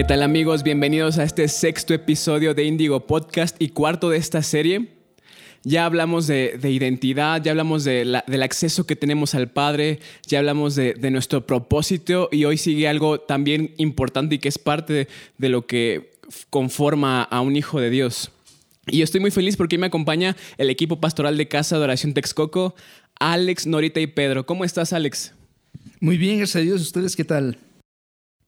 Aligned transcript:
¿Qué 0.00 0.04
tal 0.04 0.22
amigos? 0.22 0.62
Bienvenidos 0.62 1.18
a 1.18 1.24
este 1.24 1.46
sexto 1.46 1.92
episodio 1.92 2.54
de 2.54 2.64
Indigo 2.64 3.06
Podcast 3.06 3.54
y 3.60 3.68
cuarto 3.68 4.08
de 4.08 4.16
esta 4.16 4.42
serie. 4.42 4.88
Ya 5.62 5.84
hablamos 5.84 6.26
de, 6.26 6.58
identidad, 6.62 7.42
ya 7.42 7.50
hablamos 7.50 7.84
del 7.84 8.42
acceso 8.42 8.86
que 8.86 8.96
tenemos 8.96 9.34
al 9.34 9.50
Padre, 9.50 10.00
ya 10.26 10.38
hablamos 10.38 10.74
de, 10.74 10.94
nuestro 11.10 11.46
propósito 11.46 12.30
y 12.32 12.46
hoy 12.46 12.56
sigue 12.56 12.88
algo 12.88 13.20
también 13.20 13.74
importante 13.76 14.36
y 14.36 14.38
que 14.38 14.48
es 14.48 14.56
parte 14.56 15.06
de, 15.36 15.48
lo 15.50 15.66
que 15.66 16.12
conforma 16.48 17.22
a 17.24 17.42
un 17.42 17.54
hijo 17.54 17.78
de 17.78 17.90
Dios. 17.90 18.30
Y 18.86 19.02
estoy 19.02 19.20
muy 19.20 19.30
feliz 19.30 19.58
porque 19.58 19.76
me 19.76 19.88
acompaña 19.88 20.34
el 20.56 20.70
equipo 20.70 20.98
pastoral 20.98 21.36
de 21.36 21.46
Casa 21.46 21.76
de 21.76 21.84
Oración 21.84 22.14
Texcoco, 22.14 22.74
Alex, 23.18 23.66
Norita 23.66 24.00
y 24.00 24.06
Pedro. 24.06 24.46
¿Cómo 24.46 24.64
estás, 24.64 24.94
Alex? 24.94 25.34
Muy 26.00 26.16
bien, 26.16 26.38
gracias 26.38 26.56
a 26.56 26.64
Dios. 26.64 26.80
¿Ustedes 26.80 27.14
qué 27.14 27.24
tal? 27.24 27.58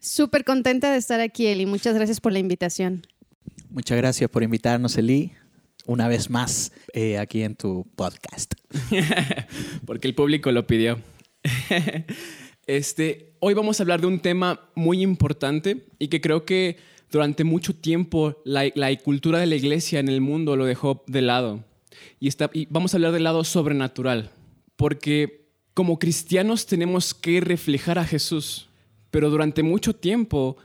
Súper 0.04 0.42
contenta 0.42 0.90
de 0.90 0.98
estar 0.98 1.20
aquí, 1.20 1.46
Eli. 1.46 1.64
Muchas 1.64 1.94
gracias 1.94 2.20
por 2.20 2.32
la 2.32 2.40
invitación. 2.40 3.06
Muchas 3.70 3.96
gracias 3.96 4.28
por 4.28 4.42
invitarnos, 4.42 4.98
Eli, 4.98 5.30
una 5.86 6.08
vez 6.08 6.28
más 6.28 6.72
eh, 6.92 7.18
aquí 7.18 7.44
en 7.44 7.54
tu 7.54 7.86
podcast. 7.94 8.54
Porque 9.86 10.08
el 10.08 10.16
público 10.16 10.50
lo 10.50 10.66
pidió. 10.66 10.98
este, 12.66 13.34
hoy 13.38 13.54
vamos 13.54 13.78
a 13.78 13.84
hablar 13.84 14.00
de 14.00 14.08
un 14.08 14.18
tema 14.18 14.68
muy 14.74 15.02
importante 15.02 15.86
y 16.00 16.08
que 16.08 16.20
creo 16.20 16.44
que 16.44 16.78
durante 17.12 17.44
mucho 17.44 17.72
tiempo 17.72 18.42
la, 18.44 18.72
cultura 19.04 19.38
de 19.38 19.46
la 19.46 19.54
iglesia 19.54 20.00
en 20.00 20.08
el 20.08 20.20
mundo 20.20 20.56
lo 20.56 20.64
dejó 20.64 21.04
de 21.06 21.22
lado. 21.22 21.64
Y, 22.18 22.26
está, 22.26 22.50
y 22.52 22.66
vamos 22.70 22.92
a 22.92 22.96
hablar 22.96 23.12
del 23.12 23.22
lado 23.22 23.44
sobrenatural. 23.44 24.32
Porque 24.74 25.46
como 25.74 26.00
cristianos 26.00 26.66
tenemos 26.66 27.14
que 27.14 27.40
reflejar 27.40 28.00
a 28.00 28.04
Jesús 28.04 28.68
pero 29.12 29.30
durante 29.30 29.62
mucho 29.62 29.94
tiempo 29.94 30.56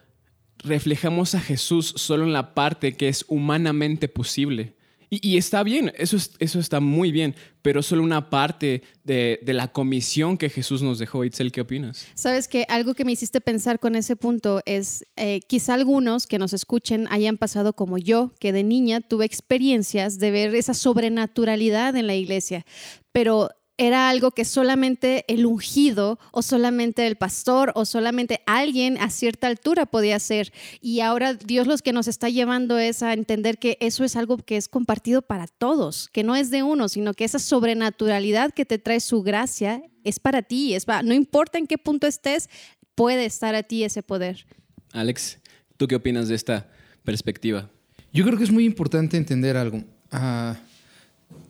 reflejamos 0.60 1.36
a 1.36 1.40
Jesús 1.40 1.94
solo 1.98 2.24
en 2.24 2.34
la 2.34 2.56
parte 2.56 2.94
que 2.94 3.10
es 3.10 3.24
humanamente 3.28 4.08
posible. 4.08 4.74
Y, 5.10 5.38
está 5.38 5.64
bien, 5.64 5.94
eso, 5.96 6.18
eso 6.40 6.60
está 6.60 6.82
muy 6.82 7.14
bien, 7.14 7.34
pero 7.62 7.82
solo 7.82 8.04
una 8.04 8.30
parte 8.30 8.82
de, 9.06 9.40
la 9.46 9.70
comisión 9.70 10.38
que 10.38 10.50
Jesús 10.50 10.82
nos 10.82 11.00
dejó. 11.00 11.24
Itzel, 11.24 11.54
¿qué 11.54 11.62
opinas? 11.62 12.06
Sabes 12.14 12.50
que 12.50 12.66
algo 12.68 12.94
que 12.94 13.06
me 13.06 13.14
hiciste 13.14 13.40
pensar 13.40 13.80
con 13.80 13.96
ese 13.96 14.18
punto 14.18 14.62
es, 14.66 15.06
eh, 15.16 15.40
quizá 15.48 15.76
algunos 15.76 16.28
que 16.28 16.40
nos 16.40 16.52
escuchen 16.52 17.08
hayan 17.10 17.38
pasado 17.38 17.72
como 17.72 17.98
yo, 17.98 18.34
que 18.38 18.52
de 18.52 18.64
niña 18.64 19.00
tuve 19.00 19.24
experiencias 19.24 20.20
de 20.20 20.32
ver 20.32 20.54
esa 20.56 20.74
sobrenaturalidad 20.74 21.96
en 21.96 22.08
la 22.08 22.16
iglesia, 22.16 22.66
pero 23.14 23.50
era 23.78 24.10
algo 24.10 24.32
que 24.32 24.44
solamente 24.44 25.24
el 25.28 25.46
ungido 25.46 26.20
o 26.32 26.42
solamente 26.42 27.06
el 27.06 27.16
pastor 27.16 27.72
o 27.76 27.86
solamente 27.86 28.42
alguien 28.46 28.98
a 28.98 29.10
cierta 29.10 29.48
altura 29.48 29.86
podía 29.86 30.16
hacer. 30.16 30.52
Y 30.82 31.02
ahora 31.02 31.36
Dios 31.36 31.68
los 31.68 31.82
que 31.82 31.94
nos 31.94 32.08
está 32.08 32.30
llevando 32.30 32.78
es 32.80 33.04
a 33.04 33.14
entender 33.14 33.60
que 33.60 33.78
eso 33.80 34.04
es 34.04 34.16
algo 34.16 34.38
que 34.38 34.58
es 34.58 34.68
compartido 34.68 35.22
para 35.22 35.48
todos, 35.48 36.10
que 36.10 36.24
no 36.24 36.36
es 36.36 36.50
de 36.50 36.64
uno, 36.64 36.90
sino 36.90 37.14
que 37.14 37.26
esa 37.26 37.40
sobrenaturalidad 37.40 38.52
que 38.52 38.66
te 38.66 38.80
trae 38.80 39.00
su 39.00 39.22
gracia 39.22 39.84
es 40.04 40.20
para 40.20 40.42
ti, 40.42 40.74
es 40.74 40.86
no 41.04 41.14
importa 41.14 41.58
en 41.58 41.68
qué 41.68 41.78
punto 41.78 42.08
estés, 42.08 42.50
puede 42.96 43.26
estar 43.26 43.54
a 43.54 43.64
ti 43.64 43.84
ese 43.84 44.02
poder. 44.02 44.48
Alex, 44.92 45.40
¿tú 45.78 45.88
qué 45.88 45.96
opinas 45.96 46.28
de 46.28 46.36
esta 46.36 46.68
perspectiva? 47.04 47.70
Yo 48.12 48.26
creo 48.26 48.38
que 48.38 48.44
es 48.44 48.52
muy 48.52 48.66
importante 48.66 49.18
entender 49.18 49.58
algo. 49.58 49.84
Ah, 50.12 50.58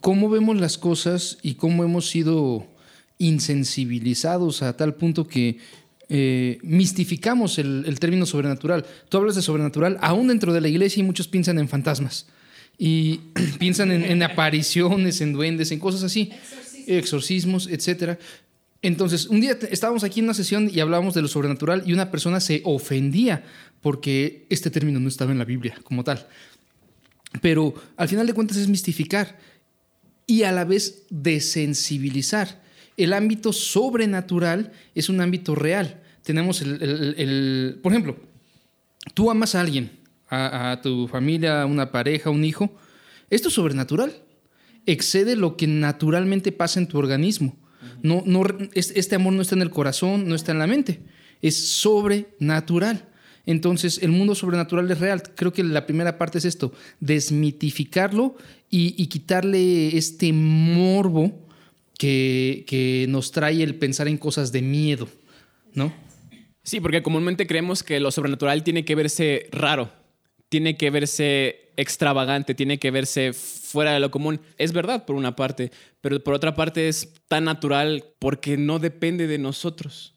cómo 0.02 0.30
vemos 0.30 0.60
las 0.60 0.78
cosas 0.78 1.38
y 1.42 1.56
cómo 1.56 1.84
hemos 1.84 2.10
sido 2.10 2.68
insensibilizados 3.18 4.62
a 4.62 4.78
tal 4.78 4.96
punto 4.96 5.28
que 5.28 5.58
eh, 6.10 6.60
mistificamos 6.62 7.60
el, 7.60 8.00
término 8.00 8.26
sobrenatural. 8.26 8.86
Tú 9.10 9.18
hablas 9.18 9.36
de 9.36 9.42
sobrenatural 9.42 9.98
aún 10.02 10.30
dentro 10.30 10.54
de 10.54 10.62
la 10.62 10.70
iglesia 10.70 11.02
y 11.02 11.04
muchos 11.04 11.28
piensan 11.28 11.60
en 11.60 11.68
fantasmas 11.68 12.28
y 12.78 13.18
piensan 13.60 13.92
en, 13.92 14.24
apariciones, 14.24 15.20
en 15.22 15.34
duendes, 15.34 15.72
en 15.72 15.80
cosas 15.80 16.04
así, 16.04 16.32
exorcismos, 16.88 17.68
etc. 17.68 18.18
Entonces, 18.82 19.26
un 19.28 19.42
día 19.42 19.58
estábamos 19.70 20.04
aquí 20.04 20.20
en 20.20 20.26
una 20.26 20.34
sesión 20.34 20.70
y 20.74 20.80
hablábamos 20.80 21.14
de 21.14 21.22
lo 21.22 21.28
sobrenatural 21.28 21.84
y 21.86 21.94
una 21.94 22.12
persona 22.12 22.40
se 22.40 22.62
ofendía 22.64 23.44
porque 23.82 24.46
este 24.50 24.70
término 24.70 25.00
no 25.00 25.10
estaba 25.10 25.32
en 25.32 25.40
la 25.40 25.46
Biblia 25.46 25.78
como 25.84 26.04
tal. 26.04 26.28
Pero 27.42 27.74
al 27.98 28.08
final 28.08 28.26
de 28.26 28.34
cuentas 28.34 28.58
es 28.58 28.70
mistificar 28.70 29.38
y 30.28 30.44
a 30.44 30.52
la 30.52 30.66
vez 30.66 31.06
desensibilizar. 31.10 32.62
El 32.98 33.14
ámbito 33.14 33.54
sobrenatural 33.54 34.74
es 34.94 35.10
un 35.10 35.22
ámbito 35.22 35.56
real. 35.56 36.04
Tenemos 36.24 36.62
el, 36.62 37.80
por 37.82 37.94
ejemplo, 37.94 38.18
tú 39.14 39.32
amas 39.32 39.56
a 39.56 39.62
alguien, 39.62 39.92
a, 40.30 40.80
tu 40.84 41.08
familia, 41.08 41.62
a 41.62 41.66
una 41.66 41.92
pareja, 41.92 42.30
a 42.30 42.34
un 42.34 42.44
hijo. 42.44 42.76
Esto 43.30 43.48
es 43.48 43.54
sobrenatural. 43.54 44.14
Excede 44.86 45.36
lo 45.36 45.56
que 45.56 45.68
naturalmente 45.68 46.52
pasa 46.52 46.80
en 46.80 46.88
tu 46.88 46.98
organismo. 46.98 47.58
No, 48.04 48.24
no, 48.26 48.44
este 48.74 49.16
amor 49.16 49.34
no 49.34 49.42
está 49.42 49.56
en 49.56 49.62
el 49.62 49.70
corazón, 49.70 50.28
no 50.28 50.36
está 50.36 50.52
en 50.52 50.60
la 50.60 50.68
mente. 50.68 51.00
Es 51.42 51.70
sobrenatural. 51.70 53.08
Entonces, 53.48 54.00
el 54.04 54.12
mundo 54.12 54.36
sobrenatural 54.36 54.92
es 54.92 55.00
real. 55.00 55.24
Creo 55.34 55.54
que 55.54 55.64
la 55.64 55.86
primera 55.88 56.18
parte 56.18 56.38
es 56.38 56.46
esto, 56.46 56.74
desmitificarlo 57.00 58.36
y, 58.70 59.08
quitarle 59.08 59.98
este 59.98 60.34
morbo 60.34 61.48
que, 61.98 63.06
nos 63.10 63.32
trae 63.32 63.64
el 63.64 63.76
pensar 63.76 64.10
en 64.10 64.18
cosas 64.18 64.52
de 64.52 64.62
miedo, 64.62 65.08
¿no? 65.74 65.94
Sí, 66.62 66.82
porque 66.82 67.02
comúnmente 67.02 67.48
creemos 67.48 67.84
que 67.84 68.02
lo 68.02 68.12
sobrenatural 68.12 68.64
tiene 68.64 68.84
que 68.84 68.96
verse 68.96 69.48
raro, 69.54 69.90
tiene 70.50 70.76
que 70.76 70.90
verse 70.90 71.72
extravagante, 71.78 72.54
tiene 72.54 72.80
que 72.80 72.92
verse 72.92 73.32
fuera 73.32 73.94
de 73.94 74.02
lo 74.02 74.12
común. 74.12 74.42
Es 74.58 74.74
verdad 74.74 75.06
por 75.06 75.16
una 75.16 75.38
parte, 75.38 75.72
pero 76.02 76.22
por 76.22 76.34
otra 76.34 76.54
parte 76.54 76.90
es 76.90 77.14
tan 77.30 77.46
natural 77.46 78.04
porque 78.20 78.58
no 78.58 78.80
depende 78.80 79.26
de 79.26 79.38
nosotros. 79.38 80.16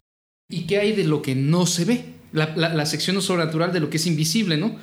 ¿Y 0.48 0.62
qué 0.62 0.78
hay 0.78 0.92
de 0.92 1.04
lo 1.04 1.22
que 1.22 1.36
no 1.36 1.64
se 1.66 1.84
ve? 1.84 2.19
La, 2.32 2.54
la, 2.56 2.86
sección 2.86 3.20
sobrenatural 3.20 3.72
de 3.72 3.80
lo 3.80 3.90
que 3.90 3.96
es 3.96 4.06
invisible, 4.06 4.56
¿no? 4.56 4.76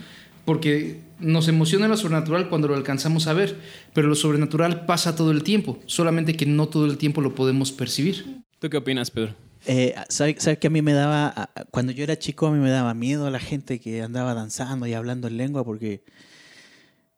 Porque 0.45 1.01
nos 1.19 1.47
emociona 1.47 1.87
lo 1.87 1.97
sobrenatural 1.97 2.49
cuando 2.49 2.67
lo 2.67 2.75
alcanzamos 2.75 3.27
a 3.27 3.33
ver, 3.33 3.57
pero 3.93 4.07
lo 4.07 4.15
sobrenatural 4.15 4.85
pasa 4.85 5.15
todo 5.15 5.31
el 5.31 5.43
tiempo, 5.43 5.79
solamente 5.85 6.35
que 6.35 6.45
no 6.45 6.67
todo 6.67 6.85
el 6.85 6.97
tiempo 6.97 7.21
lo 7.21 7.35
podemos 7.35 7.71
percibir. 7.71 8.43
¿Tú 8.59 8.69
qué 8.69 8.77
opinas, 8.77 9.11
Pedro? 9.11 9.35
Eh, 9.65 9.95
¿Sabes 10.09 10.57
que 10.59 10.67
a 10.67 10.69
mí 10.69 10.81
me 10.81 10.93
daba, 10.93 11.49
cuando 11.71 11.91
yo 11.91 12.03
era 12.03 12.17
chico, 12.17 12.47
a 12.47 12.51
mí 12.51 12.59
me 12.59 12.69
daba 12.69 12.93
miedo 12.93 13.27
a 13.27 13.31
la 13.31 13.39
gente 13.39 13.79
que 13.79 14.01
andaba 14.01 14.33
danzando 14.33 14.87
y 14.87 14.93
hablando 14.93 15.27
en 15.27 15.37
lengua 15.37 15.65
porque 15.65 16.03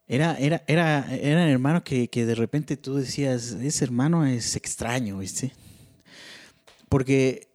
era, 0.07 0.35
era, 0.39 0.63
era, 0.65 1.15
eran 1.15 1.47
hermanos 1.47 1.83
que, 1.83 2.07
que 2.07 2.25
de 2.25 2.33
repente 2.33 2.77
tú 2.77 2.95
decías, 2.95 3.51
ese 3.51 3.85
hermano 3.85 4.25
es 4.25 4.55
extraño, 4.55 5.19
¿viste? 5.19 5.53
Porque 6.89 7.49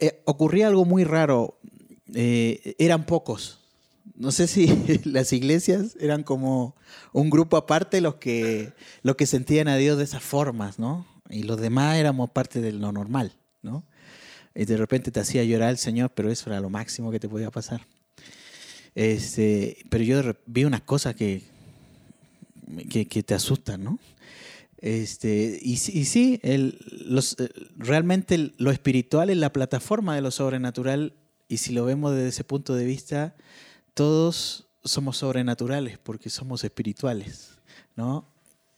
eh, 0.00 0.22
ocurría 0.24 0.68
algo 0.68 0.84
muy 0.84 1.04
raro. 1.04 1.58
Eh, 2.14 2.74
eran 2.78 3.04
pocos. 3.04 3.58
No 4.14 4.32
sé 4.32 4.46
si 4.46 4.66
las 5.04 5.32
iglesias 5.32 5.96
eran 6.00 6.22
como 6.22 6.76
un 7.12 7.30
grupo 7.30 7.56
aparte 7.56 8.00
los 8.00 8.16
que, 8.16 8.72
los 9.02 9.16
que 9.16 9.26
sentían 9.26 9.68
a 9.68 9.76
Dios 9.76 9.98
de 9.98 10.04
esas 10.04 10.22
formas, 10.22 10.78
¿no? 10.78 11.06
Y 11.30 11.44
los 11.44 11.60
demás 11.60 11.96
éramos 11.96 12.30
parte 12.30 12.60
de 12.60 12.72
lo 12.72 12.92
normal, 12.92 13.32
¿no? 13.62 13.84
Y 14.54 14.64
de 14.66 14.76
repente 14.76 15.10
te 15.10 15.20
hacía 15.20 15.44
llorar 15.44 15.70
el 15.70 15.78
Señor, 15.78 16.12
pero 16.14 16.30
eso 16.30 16.50
era 16.50 16.60
lo 16.60 16.68
máximo 16.68 17.10
que 17.10 17.20
te 17.20 17.28
podía 17.28 17.50
pasar. 17.50 17.86
Este, 18.94 19.78
pero 19.88 20.04
yo 20.04 20.34
vi 20.44 20.64
unas 20.64 20.82
cosas 20.82 21.14
que, 21.14 21.42
que, 22.90 23.22
te 23.22 23.34
asustan, 23.34 23.82
¿no? 23.82 23.98
Este, 24.76 25.58
y, 25.62 25.72
y 25.72 25.76
sí, 25.76 26.40
el, 26.42 26.78
los, 27.06 27.36
eh, 27.38 27.48
realmente 27.76 28.52
lo 28.58 28.70
espiritual 28.70 29.30
es 29.30 29.36
la 29.38 29.52
plataforma 29.52 30.14
de 30.14 30.20
lo 30.20 30.30
sobrenatural 30.30 31.14
y 31.52 31.58
si 31.58 31.74
lo 31.74 31.84
vemos 31.84 32.14
desde 32.14 32.28
ese 32.28 32.44
punto 32.44 32.74
de 32.74 32.86
vista, 32.86 33.36
todos 33.92 34.68
somos 34.84 35.18
sobrenaturales 35.18 35.98
porque 35.98 36.30
somos 36.30 36.64
espirituales, 36.64 37.58
¿no? 37.94 38.26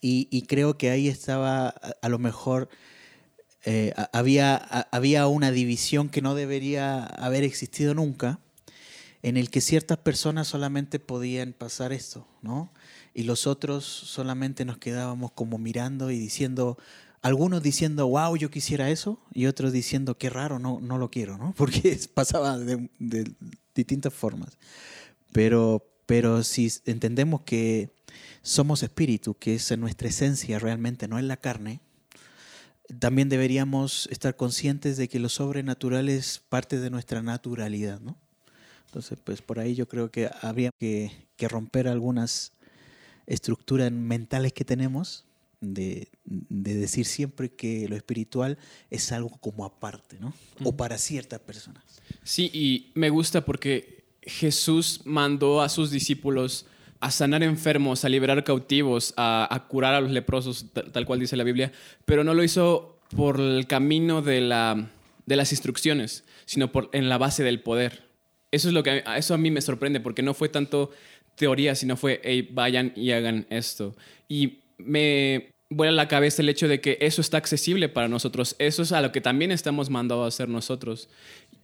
Y, 0.01 0.43
creo 0.49 0.77
que 0.77 0.91
ahí 0.91 1.07
estaba, 1.07 1.69
a, 1.69 2.09
lo 2.09 2.19
mejor, 2.19 2.69
eh, 3.65 3.95
había, 4.13 4.57
había 4.91 5.29
una 5.29 5.53
división 5.53 6.09
que 6.09 6.21
no 6.21 6.35
debería 6.35 7.05
haber 7.05 7.45
existido 7.45 7.95
nunca, 7.95 8.41
en 9.23 9.37
el 9.37 9.51
que 9.51 9.61
ciertas 9.61 9.99
personas 9.99 10.49
solamente 10.49 10.99
podían 10.99 11.53
pasar 11.53 11.93
esto, 11.93 12.27
¿no? 12.43 12.73
Y 13.15 13.23
los 13.23 13.47
otros 13.47 13.85
solamente 13.85 14.65
nos 14.65 14.79
quedábamos 14.79 15.31
como 15.31 15.59
mirando 15.59 16.11
y 16.11 16.19
diciendo, 16.19 16.77
algunos 17.25 17.63
diciendo, 17.63 18.07
wow, 18.07 18.37
yo 18.37 18.51
quisiera 18.51 18.91
eso, 18.91 19.19
y 19.33 19.47
otros 19.47 19.73
diciendo, 19.73 20.19
qué 20.19 20.29
raro, 20.29 20.59
no, 20.59 20.79
no 20.83 20.99
lo 20.99 21.11
quiero, 21.11 21.39
¿no? 21.39 21.55
Porque 21.57 21.99
pasaba 22.13 22.59
de, 22.59 22.91
distintas 23.75 24.13
formas. 24.13 24.59
Pero, 25.33 25.83
pero 26.05 26.45
si 26.45 26.71
entendemos 26.85 27.41
que 27.41 27.91
somos 28.43 28.83
espíritu, 28.83 29.35
que 29.39 29.55
es 29.55 29.77
nuestra 29.79 30.09
esencia 30.09 30.59
realmente, 30.59 31.09
no 31.09 31.19
es 31.19 31.25
la 31.25 31.39
carne, 31.39 31.81
también 33.01 33.31
deberíamos 33.31 34.07
estar 34.13 34.37
conscientes 34.37 34.99
de 34.99 35.09
que 35.09 35.19
lo 35.19 35.31
sobrenatural 35.31 36.11
es 36.11 36.43
parte 36.51 36.79
de 36.79 36.91
nuestra 36.91 37.23
naturalidad, 37.23 38.01
¿no? 38.01 38.19
Entonces, 38.85 39.19
pues 39.25 39.41
por 39.41 39.59
ahí 39.59 39.75
yo 39.75 39.89
creo 39.89 40.11
que 40.11 40.31
habría 40.43 40.71
que, 40.79 41.27
que 41.37 41.49
romper 41.49 41.89
algunas 41.89 42.53
estructuras 43.27 43.91
mentales 43.91 44.53
que 44.53 44.67
tenemos 44.67 45.25
de, 45.73 46.09
de, 46.25 46.75
decir 46.75 47.07
siempre 47.07 47.51
que 47.51 47.89
lo 47.89 47.97
espiritual 47.97 48.59
es 48.91 49.13
algo 49.13 49.31
como 49.41 49.65
aparte, 49.65 50.19
¿no? 50.21 50.35
O 50.63 50.77
para 50.77 50.99
ciertas 50.99 51.41
personas. 51.41 51.83
Sí, 52.23 52.51
y 52.53 52.93
me 52.95 53.11
gusta 53.11 53.45
porque 53.45 54.05
Jesús 54.23 55.01
mandó 55.05 55.63
a 55.63 55.69
sus 55.69 55.91
discípulos 55.91 56.67
a 57.01 57.11
sanar 57.11 57.43
enfermos, 57.43 58.05
a 58.05 58.09
liberar 58.09 58.45
cautivos, 58.45 59.13
a, 59.17 59.47
a 59.51 59.67
curar 59.69 59.95
a 59.95 60.01
los 60.01 60.11
leprosos, 60.11 60.67
tal, 60.73 60.91
tal, 60.91 61.05
cual 61.07 61.21
dice 61.21 61.37
la 61.37 61.45
Biblia, 61.45 61.73
pero 62.05 62.25
no 62.25 62.33
lo 62.33 62.43
hizo 62.43 62.99
por 63.15 63.41
el 63.41 63.67
camino 63.67 64.23
de, 64.23 64.41
la, 64.41 64.91
de 65.27 65.37
las 65.37 65.53
instrucciones, 65.53 66.25
sino 66.47 66.73
por, 66.73 66.89
en 66.93 67.09
la 67.09 67.19
base 67.19 67.43
del 67.43 67.61
poder. 67.61 68.05
Eso 68.51 68.69
es 68.69 68.75
lo 68.75 68.83
que 68.83 69.05
eso 69.17 69.35
a 69.35 69.39
mí 69.39 69.51
me 69.51 69.61
sorprende, 69.61 70.01
porque 70.01 70.23
no 70.23 70.33
fue 70.33 70.49
tanto 70.49 70.93
teoría, 71.35 71.75
sino 71.75 71.97
fue, 71.97 72.21
hey, 72.25 72.49
vayan 72.53 72.93
y 72.97 73.11
hagan 73.11 73.47
esto. 73.51 73.97
Y 74.29 74.61
me 74.79 75.54
vuela 75.71 75.93
la 75.93 76.09
cabeza 76.09 76.43
el 76.43 76.49
hecho 76.49 76.69
de 76.69 76.81
que 76.81 76.99
eso 77.01 77.21
está 77.21 77.39
accesible 77.39 77.89
para 77.89 78.09
nosotros. 78.09 78.57
Eso 78.59 78.83
es 78.83 78.93
a 78.93 79.01
lo 79.01 79.13
que 79.13 79.21
también 79.21 79.51
estamos 79.51 79.91
mandados 79.91 80.25
a 80.25 80.29
hacer 80.29 80.49
nosotros. 80.49 81.09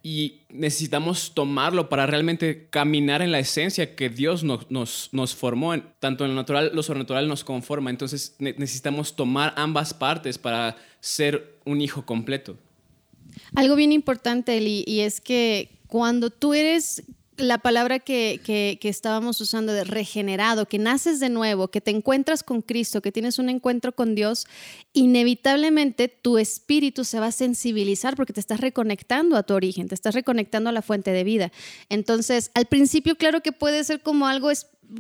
Y 0.03 0.41
necesitamos 0.49 1.33
tomarlo 1.35 1.89
para 1.89 2.07
realmente 2.07 2.69
caminar 2.71 3.23
en 3.23 3.33
la 3.33 3.39
esencia 3.39 3.95
que 3.95 4.09
Dios 4.09 4.43
nos, 4.43 4.71
nos, 4.71 5.11
nos 5.13 5.35
formó. 5.35 5.79
Tanto 5.99 6.25
en 6.25 6.31
lo 6.31 6.37
natural, 6.37 6.71
lo 6.75 6.83
sobrenatural 6.83 7.29
nos 7.29 7.45
conforma. 7.45 7.91
Entonces 7.91 8.35
ne 8.39 8.55
necesitamos 8.57 9.15
tomar 9.15 9.53
ambas 9.57 9.95
partes 9.95 10.39
para 10.39 10.77
ser 11.01 11.59
un 11.65 11.81
hijo 11.81 12.07
completo. 12.07 12.57
Algo 13.55 13.77
bien 13.77 13.93
importante, 13.93 14.57
Eli, 14.57 14.85
y 14.87 15.01
es 15.01 15.21
que 15.21 15.79
cuando 15.87 16.31
tú 16.31 16.55
eres 16.55 17.03
la 17.43 17.59
palabra 17.59 17.99
que, 17.99 18.41
que, 18.45 18.89
estábamos 18.89 19.41
usando 19.41 19.73
de 19.73 19.85
regenerado, 19.85 20.67
que 20.67 20.79
naces 20.79 21.21
de 21.21 21.29
nuevo, 21.29 21.69
que 21.69 21.81
te 21.81 21.91
encuentras 21.91 22.43
con 22.43 22.63
Cristo, 22.63 23.03
que 23.03 23.13
tienes 23.13 23.39
un 23.39 23.49
encuentro 23.49 23.93
con 23.93 24.15
Dios, 24.15 24.47
inevitablemente 24.93 26.09
tu 26.09 26.39
espíritu 26.39 27.05
se 27.05 27.21
va 27.21 27.27
a 27.27 27.33
sensibilizar 27.33 28.17
porque 28.17 28.33
te 28.33 28.41
estás 28.41 28.61
reconectando 28.61 29.37
a 29.37 29.43
tu 29.43 29.55
origen, 29.55 29.89
te 29.89 29.95
estás 29.95 30.15
reconectando 30.15 30.71
a 30.71 30.73
la 30.73 30.83
fuente 30.83 31.13
de 31.13 31.25
vida. 31.25 31.53
Entonces, 31.89 32.51
al 32.55 32.67
principio, 32.67 33.17
claro 33.17 33.41
que 33.41 33.53
puede 33.53 33.85
ser 33.85 34.01
como 34.01 34.27
algo 34.27 34.51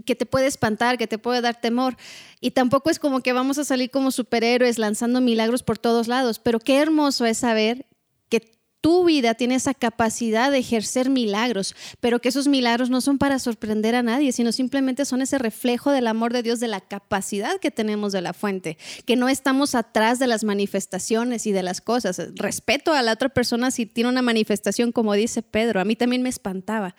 que 0.04 0.14
te 0.14 0.26
puede 0.26 0.46
espantar, 0.46 0.98
que 0.98 1.06
te 1.06 1.18
puede 1.18 1.40
dar 1.40 1.60
temor. 1.60 1.96
Y 2.40 2.52
tampoco 2.52 2.90
es 2.90 2.98
como 2.98 3.20
que 3.20 3.32
vamos 3.32 3.58
a 3.58 3.64
salir 3.64 3.90
como 3.90 4.10
superhéroes 4.10 4.78
lanzando 4.78 5.20
milagros 5.20 5.62
por 5.62 5.78
todos 5.78 6.08
lados, 6.08 6.38
pero 6.38 6.60
qué 6.60 6.78
hermoso 6.78 7.26
es 7.26 7.38
saber 7.38 7.86
que 8.28 8.59
tu 8.80 9.04
vida 9.04 9.34
tiene 9.34 9.56
esa 9.56 9.74
capacidad 9.74 10.50
de 10.50 10.58
ejercer 10.58 11.10
milagros, 11.10 11.74
pero 12.00 12.20
que 12.20 12.30
esos 12.30 12.48
milagros 12.48 12.90
no 12.90 13.00
son 13.00 13.18
para 13.18 13.38
sorprender 13.38 13.94
a 13.94 14.02
nadie, 14.02 14.32
sino 14.32 14.52
simplemente 14.52 15.04
son 15.04 15.22
ese 15.22 15.38
reflejo 15.38 15.90
del 15.90 16.06
amor 16.06 16.32
de 16.32 16.42
Dios, 16.42 16.60
de 16.60 16.68
la 16.68 16.80
capacidad 16.80 17.58
que 17.60 17.70
tenemos 17.70 18.12
de 18.12 18.22
la 18.22 18.32
fuente, 18.32 18.78
que 19.04 19.16
no 19.16 19.28
estamos 19.28 19.74
atrás 19.74 20.18
de 20.18 20.26
las 20.26 20.44
manifestaciones 20.44 21.46
y 21.46 21.52
de 21.52 21.62
las 21.62 21.80
cosas. 21.80 22.20
Respeto 22.34 22.92
a 22.92 23.02
la 23.02 23.12
otra 23.12 23.28
persona 23.28 23.70
si 23.70 23.86
tiene 23.86 24.08
una 24.10 24.22
manifestación, 24.22 24.92
como 24.92 25.14
dice 25.14 25.42
Pedro, 25.42 25.80
a 25.80 25.84
mí 25.84 25.96
también 25.96 26.22
me 26.22 26.28
espantaba. 26.28 26.94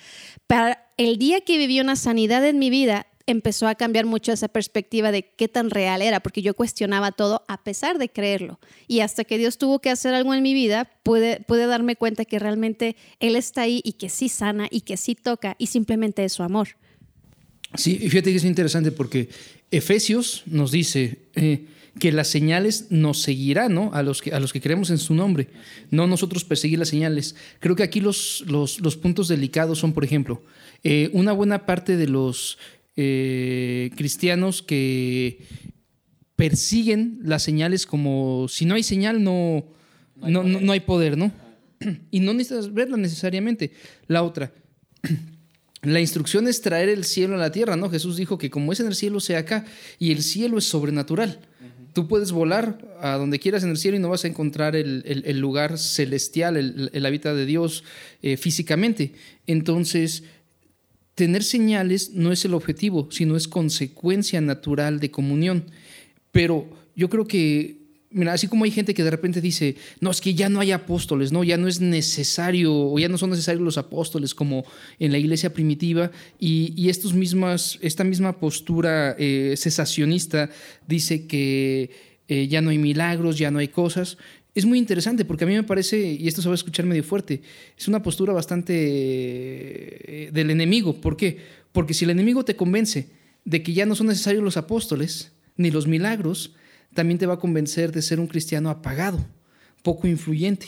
Pero 0.48 0.76
el 0.98 1.18
día 1.18 1.42
que 1.42 1.58
viví 1.58 1.80
una 1.80 1.96
sanidad 1.96 2.46
en 2.46 2.60
mi 2.60 2.70
vida, 2.70 3.08
empezó 3.28 3.68
a 3.68 3.76
cambiar 3.76 4.06
mucho 4.06 4.32
esa 4.32 4.48
perspectiva 4.48 5.12
de 5.12 5.24
qué 5.24 5.48
tan 5.48 5.70
real 5.70 6.02
era, 6.02 6.20
porque 6.20 6.42
yo 6.42 6.54
cuestionaba 6.54 7.12
todo 7.12 7.44
a 7.48 7.64
pesar 7.64 7.98
de 7.98 8.10
creerlo. 8.10 8.60
Y 8.88 9.00
hasta 9.00 9.24
que 9.24 9.38
Dios 9.38 9.58
tuvo 9.58 9.80
que 9.80 9.90
hacer 9.90 10.14
algo 10.14 10.34
en 10.34 10.44
mi 10.44 10.54
vida, 10.54 10.90
pude, 11.04 11.42
pude 11.48 11.66
darme 11.66 11.96
cuenta 11.96 12.26
que 12.26 12.40
realmente 12.40 12.96
Él 13.20 13.36
está 13.36 13.62
ahí 13.64 13.82
y 13.84 13.94
que 13.94 14.10
sí 14.10 14.30
sana 14.30 14.68
y 14.70 14.82
que 14.82 14.98
sí 14.98 15.16
toca 15.16 15.56
y 15.58 15.68
simplemente 15.68 16.24
es 16.24 16.34
su 16.34 16.44
amor. 16.44 16.70
Sí, 17.76 17.98
fíjate 17.98 18.32
que 18.32 18.38
es 18.38 18.44
interesante 18.44 18.92
porque 18.92 19.30
Efesios 19.72 20.44
nos 20.46 20.72
dice 20.72 21.20
eh, 21.36 21.66
que 22.00 22.12
las 22.12 22.28
señales 22.28 22.88
nos 22.90 23.22
seguirán, 23.22 23.74
¿no? 23.74 23.92
A 23.94 24.04
los, 24.04 24.22
que, 24.22 24.34
a 24.34 24.40
los 24.40 24.54
que 24.54 24.62
creemos 24.62 24.90
en 24.90 24.98
su 24.98 25.14
nombre, 25.14 25.48
no 25.90 26.08
nosotros 26.08 26.44
perseguir 26.44 26.80
las 26.80 26.90
señales. 26.90 27.36
Creo 27.60 27.76
que 27.76 27.84
aquí 27.84 28.02
los, 28.02 28.44
los, 28.48 28.80
los 28.80 28.98
puntos 28.98 29.28
delicados 29.28 29.80
son, 29.80 29.94
por 29.94 30.04
ejemplo, 30.04 30.42
eh, 30.84 31.10
una 31.14 31.32
buena 31.32 31.66
parte 31.66 31.98
de 31.98 32.08
los 32.08 32.58
eh, 32.96 33.90
cristianos 33.96 34.62
que 34.62 35.40
persiguen 36.36 37.20
las 37.24 37.44
señales 37.44 37.86
como 37.86 38.48
si 38.50 38.66
no 38.66 38.76
hay 38.76 38.84
señal 38.84 39.24
no, 39.24 39.66
no, 40.16 40.26
hay, 40.26 40.34
no, 40.34 40.42
poder. 40.42 40.62
no 40.64 40.72
hay 40.72 40.80
poder, 40.80 41.18
¿no? 41.18 41.32
Y 42.12 42.20
no 42.20 42.34
necesitas 42.34 42.74
verla 42.74 42.98
necesariamente. 42.98 43.72
La 44.08 44.24
otra, 44.24 44.54
la 45.82 46.00
instrucción 46.00 46.48
es 46.48 46.62
traer 46.62 46.90
el 46.90 47.06
cielo 47.06 47.36
a 47.36 47.40
la 47.40 47.52
tierra, 47.52 47.76
¿no? 47.76 47.90
Jesús 47.90 48.18
dijo 48.18 48.38
que 48.38 48.50
como 48.50 48.72
es 48.72 48.80
en 48.80 48.88
el 48.88 48.96
cielo, 48.96 49.20
sea 49.20 49.40
acá, 49.40 49.66
y 49.98 50.12
el 50.12 50.22
cielo 50.22 50.58
es 50.58 50.66
sobrenatural. 50.66 51.40
Uh 51.40 51.64
-huh. 51.64 51.94
Tú 51.94 52.08
puedes 52.08 52.32
volar 52.32 52.78
a 53.02 53.18
donde 53.18 53.40
quieras 53.40 53.64
en 53.64 53.72
el 53.72 53.78
cielo 53.78 53.98
y 53.98 54.00
no 54.00 54.10
vas 54.10 54.26
a 54.26 54.28
encontrar 54.28 54.76
el, 54.76 55.04
el, 55.06 55.24
el 55.26 55.40
lugar 55.40 55.78
celestial, 55.78 56.56
el, 56.58 56.90
el 56.94 57.06
hábitat 57.06 57.36
de 57.36 57.46
Dios 57.46 57.84
eh, 58.22 58.38
físicamente. 58.38 59.14
Entonces, 59.48 60.24
tener 61.22 61.44
señales 61.44 62.14
no 62.16 62.32
es 62.32 62.46
el 62.46 62.56
objetivo, 62.56 63.08
sino 63.12 63.36
es 63.36 63.48
consecuencia 63.48 64.42
natural 64.42 65.00
de 65.00 65.12
comunión. 65.12 65.66
Pero 66.32 66.68
yo 66.96 67.12
creo 67.12 67.28
que, 67.28 67.78
mira, 68.10 68.34
así 68.34 68.48
como 68.48 68.66
hay 68.66 68.72
gente 68.72 68.96
que 68.96 69.04
de 69.04 69.12
repente 69.12 69.40
dice, 69.40 69.76
no, 70.00 70.10
es 70.10 70.20
que 70.20 70.34
ya 70.34 70.50
no 70.50 70.60
hay 70.60 70.72
apóstoles, 70.72 71.32
no, 71.32 71.44
ya 71.44 71.58
no 71.58 71.68
es 71.68 71.80
necesario, 71.80 72.74
o 72.74 72.98
ya 72.98 73.08
no 73.08 73.20
son 73.20 73.30
necesarios 73.30 73.64
los 73.64 73.78
apóstoles 73.78 74.34
como 74.34 74.66
en 74.98 75.12
la 75.12 75.20
iglesia 75.20 75.54
primitiva, 75.54 76.10
y, 76.40 76.90
estos 76.90 77.14
mismas, 77.14 77.78
esta 77.84 78.04
misma 78.04 78.40
postura 78.40 79.16
eh, 79.20 79.54
cesacionista 79.58 80.50
dice 80.88 81.28
que 81.28 81.92
eh, 82.30 82.48
ya 82.48 82.62
no 82.62 82.72
hay 82.72 82.80
milagros, 82.80 83.38
ya 83.38 83.52
no 83.52 83.60
hay 83.60 83.68
cosas 83.68 84.18
es 84.54 84.66
muy 84.66 84.78
interesante 84.78 85.26
porque 85.26 85.46
a 85.46 85.48
mí 85.48 85.54
me 85.54 85.64
parece, 85.64 86.00
y 86.00 86.28
esto 86.28 86.42
se 86.42 86.50
va 86.50 86.54
a 86.54 86.56
escuchar 86.56 86.86
medio 86.86 87.04
fuerte, 87.04 87.42
es 87.78 87.88
una 87.88 88.04
postura 88.04 88.34
bastante 88.34 88.74
eh, 88.76 90.32
del 90.32 90.52
enemigo. 90.52 91.00
¿Por 91.00 91.16
qué? 91.16 91.40
Porque 91.72 91.94
si 91.94 92.06
el 92.06 92.12
enemigo 92.12 92.44
te 92.44 92.56
convence 92.56 93.10
de 93.46 93.64
que 93.64 93.74
ya 93.74 93.86
no 93.86 93.96
son 93.96 94.08
necesarios 94.08 94.44
los 94.44 94.58
apóstoles 94.58 95.32
ni 95.56 95.72
los 95.72 95.88
milagros, 95.88 96.54
también 96.94 97.18
te 97.18 97.26
va 97.26 97.36
a 97.36 97.40
convencer 97.40 97.92
de 97.92 98.02
ser 98.02 98.20
un 98.20 98.28
cristiano 98.28 98.70
apagado, 98.70 99.26
poco 99.84 100.08
influyente. 100.08 100.68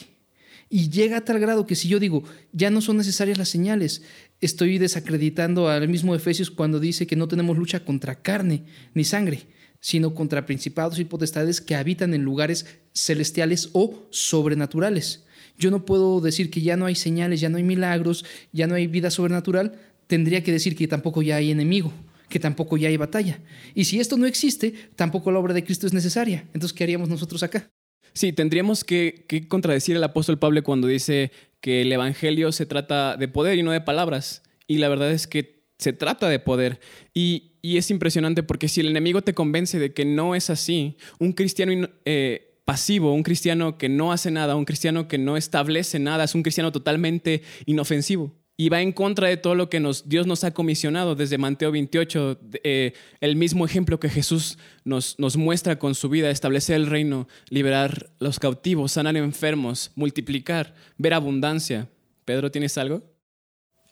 Y 0.69 0.89
llega 0.89 1.17
a 1.17 1.25
tal 1.25 1.39
grado 1.39 1.67
que 1.67 1.75
si 1.75 1.87
yo 1.87 1.99
digo, 1.99 2.23
ya 2.51 2.71
no 2.71 2.81
son 2.81 2.97
necesarias 2.97 3.37
las 3.37 3.49
señales, 3.49 4.01
estoy 4.41 4.77
desacreditando 4.77 5.69
al 5.69 5.87
mismo 5.87 6.15
Efesios 6.15 6.49
cuando 6.49 6.79
dice 6.79 7.05
que 7.05 7.15
no 7.15 7.27
tenemos 7.27 7.57
lucha 7.57 7.83
contra 7.85 8.15
carne 8.15 8.63
ni 8.93 9.03
sangre, 9.03 9.41
sino 9.83 10.15
contra 10.15 10.45
principados 10.45 10.97
y 10.97 11.03
potestades 11.03 11.59
que 11.59 11.75
habitan 11.75 12.13
en 12.13 12.23
lugares 12.23 12.65
celestiales 12.93 13.69
o 13.73 14.07
sobrenaturales. 14.11 15.25
Yo 15.57 15.71
no 15.71 15.83
puedo 15.83 16.21
decir 16.21 16.49
que 16.49 16.61
ya 16.61 16.77
no 16.77 16.85
hay 16.85 16.95
señales, 16.95 17.41
ya 17.41 17.49
no 17.49 17.57
hay 17.57 17.63
milagros, 17.63 18.23
ya 18.53 18.65
no 18.65 18.75
hay 18.75 18.87
vida 18.87 19.11
sobrenatural, 19.11 19.73
tendría 20.07 20.41
que 20.41 20.53
decir 20.53 20.77
que 20.77 20.87
tampoco 20.87 21.21
ya 21.21 21.35
hay 21.35 21.51
enemigo, 21.51 21.91
que 22.29 22.39
tampoco 22.39 22.77
ya 22.77 22.87
hay 22.87 22.95
batalla. 22.95 23.41
Y 23.75 23.83
si 23.83 23.99
esto 23.99 24.15
no 24.15 24.25
existe, 24.25 24.73
tampoco 24.95 25.33
la 25.33 25.39
obra 25.39 25.53
de 25.53 25.65
Cristo 25.65 25.85
es 25.85 25.91
necesaria. 25.91 26.45
Entonces, 26.53 26.71
¿qué 26.71 26.85
haríamos 26.85 27.09
nosotros 27.09 27.43
acá? 27.43 27.69
Sí, 28.13 28.31
tendríamos 28.31 28.85
que, 28.85 29.25
que 29.27 29.49
contradecir 29.49 29.97
al 29.97 30.03
apóstol 30.05 30.39
Pablo 30.39 30.63
cuando 30.63 30.87
dice 30.87 31.33
que 31.59 31.81
el 31.81 31.91
Evangelio 31.91 32.53
se 32.53 32.65
trata 32.65 33.17
de 33.17 33.27
poder 33.27 33.57
y 33.57 33.63
no 33.63 33.71
de 33.71 33.81
palabras. 33.81 34.43
Y 34.65 34.77
la 34.77 34.87
verdad 34.87 35.11
es 35.11 35.27
que 35.27 35.62
se 35.83 35.93
trata 35.93 36.29
de 36.29 36.39
poder. 36.39 36.79
Y, 37.13 37.51
y 37.61 37.77
es 37.77 37.91
impresionante 37.91 38.43
porque 38.43 38.67
si 38.67 38.81
el 38.81 38.87
enemigo 38.87 39.21
te 39.21 39.33
convence 39.33 39.79
de 39.79 39.93
que 39.93 40.05
no 40.05 40.35
es 40.35 40.49
así, 40.49 40.97
un 41.19 41.33
cristiano 41.33 41.89
eh, 42.05 42.59
pasivo, 42.65 43.13
un 43.13 43.23
cristiano 43.23 43.77
que 43.77 43.89
no 43.89 44.11
hace 44.11 44.31
nada, 44.31 44.55
un 44.55 44.65
cristiano 44.65 45.07
que 45.07 45.17
no 45.17 45.37
establece 45.37 45.99
nada, 45.99 46.23
es 46.23 46.35
un 46.35 46.43
cristiano 46.43 46.71
totalmente 46.71 47.41
inofensivo. 47.65 48.33
Y 48.55 48.69
va 48.69 48.81
en 48.81 48.91
contra 48.91 49.27
de 49.27 49.37
todo 49.37 49.55
lo 49.55 49.69
que 49.69 49.79
nos, 49.79 50.07
Dios 50.07 50.27
nos 50.27 50.43
ha 50.43 50.51
comisionado 50.51 51.15
desde 51.15 51.39
Mateo 51.39 51.71
28, 51.71 52.39
eh, 52.63 52.93
el 53.19 53.35
mismo 53.35 53.65
ejemplo 53.65 53.99
que 53.99 54.09
Jesús 54.09 54.59
nos, 54.83 55.17
nos 55.17 55.37
muestra 55.37 55.79
con 55.79 55.95
su 55.95 56.07
vida, 56.07 56.29
establecer 56.29 56.75
el 56.75 56.87
reino, 56.87 57.27
liberar 57.49 58.11
los 58.19 58.39
cautivos, 58.39 58.91
sanar 58.91 59.17
enfermos, 59.17 59.91
multiplicar, 59.95 60.75
ver 60.97 61.15
abundancia. 61.15 61.89
Pedro, 62.25 62.51
¿tienes 62.51 62.77
algo? 62.77 63.12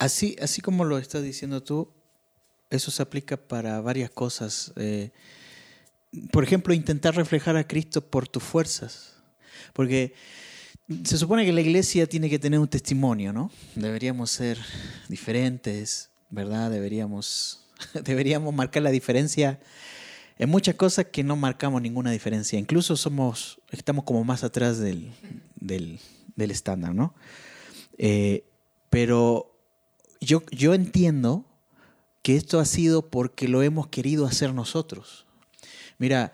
Así, 0.01 0.35
así 0.41 0.61
como 0.61 0.83
lo 0.83 0.97
estás 0.97 1.21
diciendo 1.21 1.61
tú, 1.61 1.93
eso 2.71 2.89
se 2.89 3.03
aplica 3.03 3.37
para 3.37 3.79
varias 3.81 4.09
cosas. 4.09 4.73
Eh, 4.75 5.11
por 6.31 6.43
ejemplo, 6.43 6.73
intentar 6.73 7.15
reflejar 7.15 7.55
a 7.55 7.67
Cristo 7.67 8.01
por 8.01 8.27
tus 8.27 8.41
fuerzas. 8.41 9.13
Porque 9.73 10.15
se 11.03 11.19
supone 11.19 11.45
que 11.45 11.53
la 11.53 11.61
iglesia 11.61 12.07
tiene 12.07 12.31
que 12.31 12.39
tener 12.39 12.59
un 12.59 12.67
testimonio, 12.67 13.31
¿no? 13.31 13.51
Deberíamos 13.75 14.31
ser 14.31 14.57
diferentes, 15.07 16.09
¿verdad? 16.31 16.71
Deberíamos, 16.71 17.67
deberíamos 18.03 18.55
marcar 18.55 18.81
la 18.81 18.89
diferencia 18.89 19.59
en 20.39 20.49
muchas 20.49 20.73
cosas 20.73 21.05
que 21.11 21.23
no 21.23 21.35
marcamos 21.35 21.79
ninguna 21.79 22.09
diferencia. 22.09 22.57
Incluso 22.57 22.97
somos, 22.97 23.61
estamos 23.69 24.03
como 24.05 24.23
más 24.23 24.43
atrás 24.43 24.79
del, 24.79 25.11
del, 25.57 25.99
del 26.35 26.49
estándar, 26.49 26.95
¿no? 26.95 27.13
Eh, 27.99 28.45
pero 28.89 29.50
yo, 30.21 30.43
yo 30.51 30.73
entiendo 30.73 31.45
que 32.21 32.35
esto 32.35 32.59
ha 32.59 32.65
sido 32.65 33.09
porque 33.09 33.47
lo 33.47 33.63
hemos 33.63 33.87
querido 33.87 34.25
hacer 34.25 34.53
nosotros. 34.53 35.25
Mira, 35.97 36.33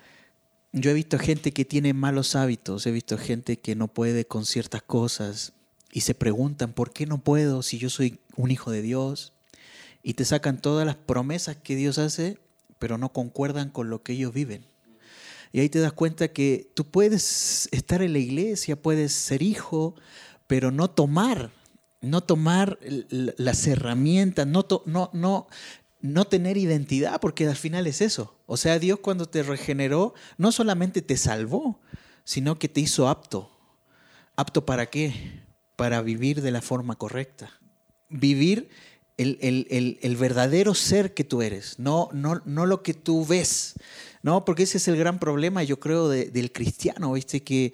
yo 0.73 0.91
he 0.91 0.93
visto 0.93 1.17
gente 1.17 1.53
que 1.53 1.65
tiene 1.65 1.93
malos 1.93 2.35
hábitos, 2.35 2.85
he 2.85 2.91
visto 2.91 3.17
gente 3.17 3.57
que 3.57 3.75
no 3.75 3.87
puede 3.87 4.25
con 4.25 4.45
ciertas 4.45 4.81
cosas 4.81 5.53
y 5.91 6.01
se 6.01 6.13
preguntan, 6.13 6.73
¿por 6.73 6.91
qué 6.91 7.05
no 7.05 7.17
puedo 7.19 7.63
si 7.63 7.77
yo 7.77 7.89
soy 7.89 8.19
un 8.35 8.51
hijo 8.51 8.71
de 8.71 8.81
Dios? 8.81 9.33
Y 10.03 10.13
te 10.13 10.25
sacan 10.25 10.61
todas 10.61 10.85
las 10.85 10.95
promesas 10.95 11.55
que 11.55 11.75
Dios 11.75 11.97
hace, 11.97 12.37
pero 12.79 12.97
no 12.97 13.13
concuerdan 13.13 13.69
con 13.69 13.89
lo 13.89 14.03
que 14.03 14.13
ellos 14.13 14.33
viven. 14.33 14.65
Y 15.53 15.61
ahí 15.61 15.69
te 15.69 15.79
das 15.79 15.93
cuenta 15.93 16.27
que 16.27 16.69
tú 16.73 16.85
puedes 16.85 17.69
estar 17.71 18.01
en 18.01 18.13
la 18.13 18.19
iglesia, 18.19 18.81
puedes 18.81 19.13
ser 19.13 19.41
hijo, 19.41 19.95
pero 20.45 20.71
no 20.71 20.89
tomar, 20.89 21.51
no 22.07 22.21
tomar 22.21 22.79
las 22.81 23.67
herramientas, 23.67 24.47
no, 24.47 24.65
no, 24.85 25.09
no, 25.13 25.47
no 26.01 26.25
tener 26.25 26.57
identidad, 26.57 27.19
porque 27.19 27.47
al 27.47 27.55
final 27.55 27.87
es 27.87 28.01
eso. 28.01 28.35
O 28.45 28.57
sea, 28.57 28.79
Dios 28.79 28.99
cuando 28.99 29.27
te 29.27 29.43
regeneró, 29.43 30.13
no 30.37 30.51
solamente 30.51 31.01
te 31.01 31.17
salvó, 31.17 31.79
sino 32.23 32.59
que 32.59 32.69
te 32.69 32.81
hizo 32.81 33.07
apto. 33.07 33.51
¿Apto 34.35 34.65
para 34.65 34.87
qué? 34.87 35.43
Para 35.75 36.01
vivir 36.01 36.41
de 36.41 36.51
la 36.51 36.61
forma 36.61 36.95
correcta. 36.95 37.59
Vivir 38.09 38.69
el, 39.17 40.17
verdadero 40.19 40.75
ser 40.75 41.13
que 41.13 41.23
tú 41.23 41.41
eres, 41.41 41.79
no, 41.79 42.09
no, 42.13 42.41
no 42.45 42.65
lo 42.65 42.83
que 42.83 42.93
tú 42.93 43.25
ves. 43.25 43.75
¿no? 44.21 44.45
Porque 44.45 44.63
ese 44.63 44.77
es 44.77 44.87
el 44.87 44.97
gran 44.97 45.19
problema, 45.19 45.63
yo 45.63 45.79
creo, 45.79 46.09
del 46.09 46.51
cristiano, 46.51 47.13
¿viste? 47.13 47.43
Que 47.43 47.73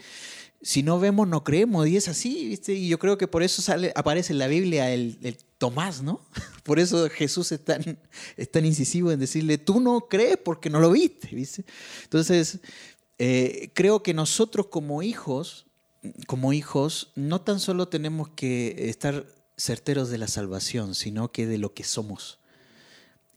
si 0.63 0.82
no 0.82 0.98
vemos, 0.98 1.27
no 1.27 1.43
creemos, 1.43 1.88
y 1.88 1.98
es 1.98 2.08
así, 2.08 2.48
¿viste? 2.48 2.74
Y 2.74 2.88
yo 2.88 2.98
creo 2.98 3.17
que 3.17 3.27
por 3.27 3.43
eso 3.43 3.62
sale, 3.62 3.91
aparece 3.96 4.32
en 4.32 4.39
la 4.39 4.48
Biblia 4.48 4.89
el, 4.91 5.38
Tomás, 5.58 6.01
¿no? 6.01 6.20
Por 6.63 6.79
eso 6.79 7.10
Jesús 7.10 7.51
es 7.53 7.63
tan, 7.63 7.98
es 8.36 8.51
tan, 8.51 8.65
incisivo 8.65 9.12
en 9.12 9.20
decirle, 9.20 9.58
tú 9.58 9.79
no 9.79 10.08
crees 10.10 10.38
porque 10.38 10.70
no 10.70 10.82
lo 10.82 10.91
viste, 10.91 11.34
¿viste? 11.34 11.63
Entonces, 12.03 12.60
eh, 13.17 13.72
creo 13.74 14.03
que 14.03 14.13
nosotros 14.13 14.67
como 14.67 15.03
hijos, 15.03 15.65
como 16.27 16.51
hijos, 16.51 17.12
no 17.15 17.39
tan 17.41 17.62
solo 17.62 17.88
tenemos 17.88 18.29
que 18.29 18.89
estar 18.89 19.25
certeros 19.58 20.10
de 20.10 20.17
la 20.17 20.27
salvación, 20.27 20.96
sino 20.96 21.32
que 21.32 21.48
de 21.48 21.58
lo 21.58 21.74
que 21.74 21.86
somos. 21.86 22.39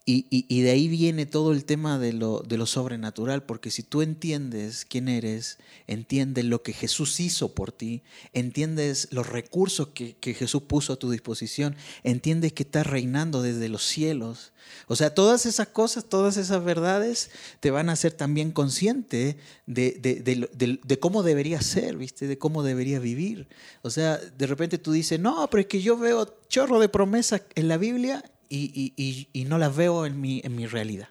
Y, 0.09 0.63
de 0.63 0.71
ahí 0.71 0.87
viene 0.87 1.27
todo 1.27 1.51
el 1.51 1.65
tema 1.65 1.99
de 1.99 2.13
lo, 2.13 2.67
sobrenatural, 2.67 3.43
porque 3.43 3.73
si 3.73 3.83
tú 3.83 4.03
entiendes 4.03 4.85
quién 4.85 5.09
eres, 5.09 5.59
entiendes 5.89 6.45
lo 6.45 6.63
que 6.63 6.73
Jesús 6.73 7.19
hizo 7.19 7.57
por 7.57 7.73
ti, 7.73 8.05
entiendes 8.33 9.09
los 9.11 9.29
recursos 9.29 9.89
que, 9.89 10.17
Jesús 10.23 10.63
puso 10.63 10.93
a 10.93 10.97
tu 10.97 11.11
disposición, 11.11 11.75
entiendes 12.05 12.53
que 12.53 12.63
estás 12.63 12.87
reinando 12.87 13.43
desde 13.43 13.69
los 13.69 13.83
cielos. 13.83 14.53
O 14.87 14.95
sea, 14.95 15.13
todas 15.13 15.45
esas 15.45 15.67
cosas, 15.67 16.05
todas 16.05 16.37
esas 16.37 16.63
verdades 16.63 17.33
te 17.59 17.73
van 17.73 17.89
a 17.89 17.95
hacer 17.95 18.13
también 18.13 18.53
consciente 18.53 19.39
de, 19.67 20.99
cómo 21.01 21.25
debería 21.25 21.61
ser, 21.61 21.97
¿viste? 21.97 22.29
De 22.29 22.39
cómo 22.39 22.63
debería 22.63 23.01
vivir. 23.01 23.49
O 23.83 23.91
sea, 23.91 24.19
de 24.19 24.47
repente 24.47 24.79
tú 24.79 24.93
dices, 24.93 25.19
no, 25.19 25.51
pero 25.51 25.63
es 25.63 25.67
que 25.67 25.83
yo 25.83 25.99
veo 25.99 26.33
chorro 26.49 26.79
de 26.79 26.89
promesas 26.89 27.43
en 27.57 27.67
la 27.67 27.77
Biblia 27.77 28.23
y, 28.49 29.45
no 29.49 29.59
las 29.59 29.75
veo 29.75 30.07
en 30.07 30.21
mi, 30.21 30.41
en 30.45 30.55
mi 30.55 30.67
realidad. 30.67 31.09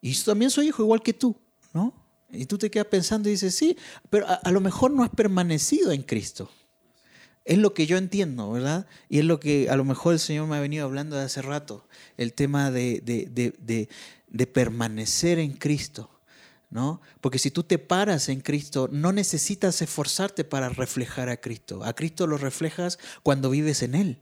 Y 0.00 0.14
también 0.22 0.50
soy 0.50 0.68
hijo 0.68 0.82
igual 0.82 1.02
que 1.02 1.14
tú, 1.14 1.36
¿no? 1.72 1.94
Y 2.30 2.46
tú 2.46 2.58
te 2.58 2.70
quedas 2.70 2.88
pensando 2.88 3.28
y 3.28 3.32
dices, 3.32 3.54
sí, 3.54 3.76
pero 4.10 4.26
a, 4.28 4.50
lo 4.50 4.60
mejor 4.60 4.90
no 4.90 5.04
has 5.04 5.10
permanecido 5.10 5.92
en 5.92 6.02
Cristo. 6.02 6.50
Es 7.44 7.58
lo 7.58 7.74
que 7.74 7.86
yo 7.86 7.96
entiendo, 7.96 8.50
¿verdad? 8.50 8.86
Y 9.08 9.18
es 9.18 9.24
lo 9.24 9.38
que 9.38 9.68
a 9.70 9.76
lo 9.76 9.84
mejor 9.84 10.14
el 10.14 10.18
Señor 10.18 10.46
me 10.46 10.56
ha 10.56 10.60
venido 10.60 10.84
hablando 10.84 11.16
de 11.16 11.22
hace 11.22 11.42
rato, 11.42 11.86
el 12.16 12.32
tema 12.32 12.70
de, 12.70 13.00
de 14.28 14.46
permanecer 14.46 15.38
en 15.38 15.52
Cristo. 15.52 16.10
¿No? 16.70 17.00
Porque 17.20 17.38
si 17.38 17.52
tú 17.52 17.62
te 17.62 17.78
paras 17.78 18.28
en 18.28 18.40
Cristo, 18.40 18.88
no 18.90 19.12
necesitas 19.12 19.80
esforzarte 19.80 20.42
para 20.42 20.70
reflejar 20.70 21.28
a 21.28 21.36
Cristo. 21.36 21.84
A 21.84 21.92
Cristo 21.92 22.26
lo 22.26 22.36
reflejas 22.36 22.98
cuando 23.22 23.48
vives 23.48 23.82
en 23.84 23.94
Él 23.94 24.18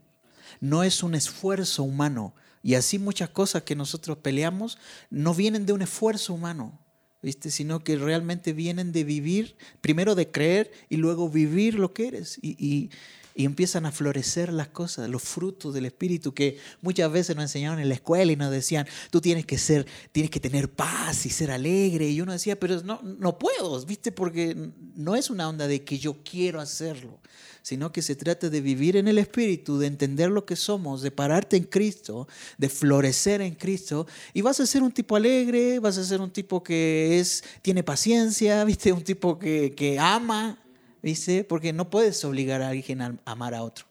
no 0.59 0.83
es 0.83 1.03
un 1.03 1.15
esfuerzo 1.15 1.83
humano. 1.83 2.33
Y 2.61 2.75
así 2.75 2.97
muchas 2.97 3.29
cosas 3.29 3.63
que 3.63 3.75
nosotros 3.75 4.17
peleamos 4.17 4.77
no 5.09 5.33
vienen 5.33 5.65
de 5.65 5.73
un 5.73 5.81
esfuerzo 5.81 6.33
humano, 6.33 6.79
¿viste? 7.21 7.51
Sino 7.51 7.83
que 7.83 7.97
realmente 7.97 8.53
vienen 8.53 8.93
de 8.93 9.03
vivir, 9.03 9.57
primero 9.81 10.15
de 10.15 10.31
creer 10.31 10.71
y 10.89 10.97
luego 10.97 11.29
vivir 11.29 11.75
lo 11.75 11.93
que 11.93 12.07
eres. 12.07 12.39
Y, 12.41 12.89
empiezan 13.35 13.85
a 13.85 13.91
florecer 13.91 14.53
las 14.53 14.69
cosas, 14.69 15.09
los 15.09 15.23
frutos 15.23 15.73
del 15.73 15.85
Espíritu 15.85 16.33
que 16.33 16.57
muchas 16.81 17.11
veces 17.11 17.35
nos 17.35 17.43
enseñaron 17.43 17.79
en 17.79 17.89
la 17.89 17.95
escuela 17.95 18.31
y 18.31 18.35
nos 18.35 18.51
decían, 18.51 18.87
tú 19.09 19.21
tienes 19.21 19.45
que 19.45 19.57
ser, 19.57 19.85
tienes 20.11 20.29
que 20.29 20.39
tener 20.39 20.69
paz 20.69 21.25
y 21.25 21.29
ser 21.29 21.51
alegre. 21.51 22.09
Y 22.09 22.21
uno 22.21 22.31
decía, 22.31 22.59
pero 22.59 22.81
no, 22.83 23.01
no 23.01 23.39
puedo, 23.39 23.83
¿viste? 23.85 24.11
Porque 24.11 24.71
no 24.95 25.15
es 25.15 25.29
una 25.29 25.49
onda 25.49 25.67
de 25.67 25.83
que 25.83 25.97
yo 25.97 26.17
quiero 26.23 26.59
hacerlo 26.59 27.19
sino 27.63 27.91
que 27.91 28.01
se 28.01 28.15
trata 28.15 28.49
de 28.49 28.61
vivir 28.61 28.97
en 28.97 29.07
el 29.07 29.17
Espíritu, 29.17 29.79
de 29.79 29.87
entender 29.87 30.29
lo 30.29 30.45
que 30.45 30.55
somos, 30.55 31.01
de 31.01 31.11
pararte 31.11 31.55
en 31.55 31.63
Cristo, 31.63 32.27
de 32.57 32.69
florecer 32.69 33.41
en 33.41 33.55
Cristo, 33.55 34.05
y 34.33 34.41
vas 34.41 34.59
a 34.59 34.67
ser 34.67 34.83
un 34.83 34.91
tipo 34.91 35.15
alegre, 35.15 35.79
vas 35.79 35.97
a 35.97 36.03
ser 36.03 36.21
un 36.21 36.29
tipo 36.29 36.61
que 36.61 37.19
es, 37.19 37.43
tiene 37.61 37.81
paciencia, 37.81 38.63
¿viste? 38.65 38.91
un 38.91 39.03
tipo 39.03 39.39
que, 39.39 39.73
que 39.75 39.97
ama, 39.97 40.59
¿viste? 41.03 41.43
porque 41.43 41.73
no 41.73 41.89
puedes 41.89 42.23
obligar 42.25 42.63
a 42.63 42.69
alguien 42.69 43.01
a 43.01 43.15
amar 43.25 43.53
a 43.53 43.61
otro. 43.61 43.85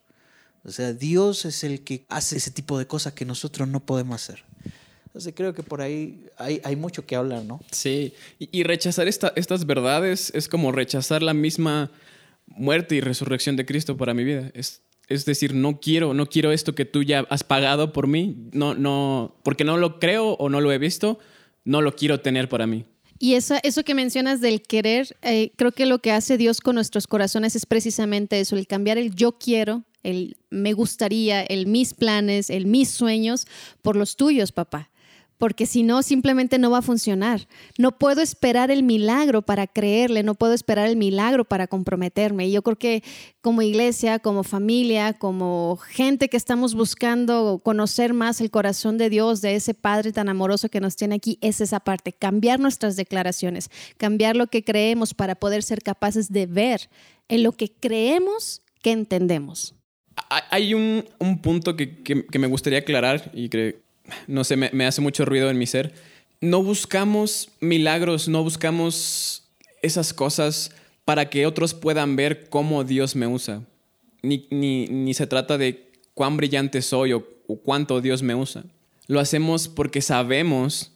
O 0.65 0.71
sea, 0.71 0.93
Dios 0.93 1.45
es 1.45 1.63
el 1.63 1.81
que 1.81 2.05
hace 2.09 2.37
ese 2.37 2.51
tipo 2.51 2.77
de 2.77 2.87
cosas 2.87 3.13
que 3.13 3.25
nosotros 3.25 3.67
no 3.67 3.79
podemos 3.81 4.21
hacer. 4.21 4.43
Entonces 5.05 5.33
creo 5.35 5.53
que 5.53 5.61
por 5.61 5.81
ahí 5.81 6.25
hay, 6.37 6.59
hay 6.63 6.75
mucho 6.75 7.05
que 7.05 7.15
hablar, 7.15 7.43
¿no? 7.43 7.61
Sí, 7.71 8.13
y, 8.39 8.63
rechazar 8.63 9.07
esta, 9.07 9.31
estas 9.35 9.65
verdades 9.65 10.31
es 10.33 10.47
como 10.47 10.71
rechazar 10.71 11.21
la 11.21 11.35
misma 11.35 11.91
muerte 12.47 12.95
y 12.95 13.01
resurrección 13.01 13.55
de 13.55 13.65
Cristo 13.65 13.95
para 13.95 14.15
mi 14.15 14.23
vida. 14.23 14.49
Es, 14.55 14.81
es 15.07 15.25
decir, 15.25 15.53
no 15.53 15.79
quiero, 15.79 16.15
no 16.15 16.25
quiero 16.25 16.51
esto 16.51 16.73
que 16.73 16.85
tú 16.85 17.03
ya 17.03 17.27
has 17.29 17.43
pagado 17.43 17.93
por 17.93 18.07
mí, 18.07 18.49
no, 18.53 18.73
no, 18.73 19.35
porque 19.43 19.65
no 19.65 19.77
lo 19.77 19.99
creo 19.99 20.29
o 20.31 20.49
no 20.49 20.61
lo 20.61 20.71
he 20.71 20.79
visto, 20.79 21.19
no 21.63 21.81
lo 21.81 21.95
quiero 21.95 22.21
tener 22.21 22.49
para 22.49 22.65
mí. 22.65 22.85
Y 23.23 23.35
eso, 23.35 23.55
eso 23.63 23.85
que 23.85 23.95
mencionas 23.95 24.41
del 24.41 24.61
querer, 24.61 25.15
eh, 25.21 25.53
creo 25.55 25.71
que 25.71 25.85
lo 25.85 25.99
que 25.99 26.11
hace 26.11 26.37
Dios 26.37 26.59
con 26.59 26.75
nuestros 26.75 27.07
corazones 27.07 27.55
es 27.55 27.65
precisamente 27.65 28.37
eso, 28.37 28.57
el 28.57 28.67
cambiar 28.67 28.97
el 28.97 29.15
yo 29.15 29.37
quiero, 29.39 29.85
el 30.03 30.35
me 30.49 30.73
gustaría, 30.73 31.41
el 31.41 31.65
mis 31.65 31.93
planes, 31.93 32.49
el 32.49 32.65
mis 32.65 32.89
sueños 32.89 33.47
por 33.81 33.95
los 33.95 34.17
tuyos, 34.17 34.51
papá 34.51 34.89
porque 35.43 35.65
si 35.65 35.83
no, 35.83 36.03
simplemente 36.03 36.57
no 36.57 36.71
va 36.71 36.77
a 36.77 36.81
funcionar. 36.81 37.49
No 37.77 37.97
puedo 37.97 38.21
esperar 38.21 38.71
el 38.71 38.81
milagro 38.81 39.41
para 39.41 39.67
creerle, 39.67 40.23
no 40.23 40.35
puedo 40.35 40.53
esperar 40.53 40.87
el 40.87 40.95
milagro 40.95 41.43
para 41.43 41.67
comprometerme. 41.67 42.47
Y 42.47 42.53
yo 42.53 42.61
creo 42.61 42.77
que 42.77 43.03
como 43.41 43.61
iglesia, 43.61 44.19
como 44.19 44.43
familia, 44.43 45.11
como 45.11 45.75
gente 45.75 46.29
que 46.29 46.37
estamos 46.37 46.75
buscando 46.75 47.59
conocer 47.61 48.13
más 48.13 48.39
el 48.39 48.51
corazón 48.51 48.97
de 48.97 49.09
Dios, 49.09 49.41
de 49.41 49.55
ese 49.55 49.73
Padre 49.73 50.13
tan 50.13 50.29
amoroso 50.29 50.69
que 50.69 50.79
nos 50.79 50.95
tiene 50.95 51.15
aquí, 51.15 51.39
es 51.41 51.59
esa 51.59 51.81
parte, 51.81 52.13
cambiar 52.13 52.61
nuestras 52.61 52.95
declaraciones, 52.95 53.69
cambiar 53.97 54.37
lo 54.37 54.47
que 54.47 54.63
creemos 54.63 55.13
para 55.13 55.35
poder 55.35 55.61
ser 55.61 55.81
capaces 55.81 56.31
de 56.31 56.45
ver 56.45 56.89
en 57.27 57.43
lo 57.43 57.51
que 57.51 57.69
creemos 57.69 58.61
que 58.81 58.91
entendemos. 58.91 59.75
Hay 60.29 60.73
un, 60.73 61.03
punto 61.41 61.75
que, 61.75 62.01
que, 62.01 62.39
me 62.39 62.47
gustaría 62.47 62.79
aclarar 62.79 63.29
y 63.33 63.49
que 63.49 63.82
no 64.27 64.43
sé, 64.43 64.57
me, 64.57 64.85
hace 64.85 65.01
mucho 65.01 65.25
ruido 65.25 65.49
en 65.49 65.57
mi 65.57 65.65
ser. 65.65 65.93
No 66.41 66.61
buscamos 66.61 67.49
milagros, 67.59 68.27
no 68.27 68.43
buscamos 68.43 69.43
esas 69.81 70.13
cosas 70.13 70.71
para 71.05 71.29
que 71.29 71.45
otros 71.45 71.73
puedan 71.73 72.15
ver 72.15 72.49
cómo 72.49 72.83
Dios 72.83 73.15
me 73.15 73.27
usa. 73.27 73.61
Ni, 74.21 74.47
ni, 74.49 75.13
se 75.13 75.27
trata 75.27 75.57
de 75.57 75.91
cuán 76.13 76.37
brillante 76.37 76.81
soy 76.81 77.13
o, 77.13 77.25
cuánto 77.63 78.01
Dios 78.01 78.23
me 78.23 78.35
usa. 78.35 78.63
Lo 79.07 79.19
hacemos 79.19 79.67
porque 79.67 80.01
sabemos 80.01 80.91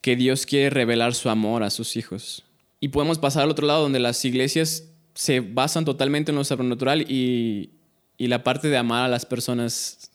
que 0.00 0.16
Dios 0.16 0.46
quiere 0.46 0.70
revelar 0.70 1.14
su 1.14 1.28
amor 1.28 1.62
a 1.62 1.70
sus 1.70 1.96
hijos. 1.96 2.44
Y 2.80 2.88
podemos 2.88 3.18
pasar 3.18 3.44
al 3.44 3.50
otro 3.50 3.66
lado 3.66 3.82
donde 3.82 4.00
las 4.00 4.24
iglesias 4.24 4.84
se 5.14 5.40
basan 5.40 5.84
totalmente 5.84 6.32
en 6.32 6.36
lo 6.36 6.44
sobrenatural 6.44 7.02
y, 7.02 7.70
y 8.16 8.28
la 8.28 8.42
parte 8.42 8.68
de 8.68 8.76
amar 8.76 9.04
a 9.04 9.08
las 9.08 9.26
personas 9.26 10.10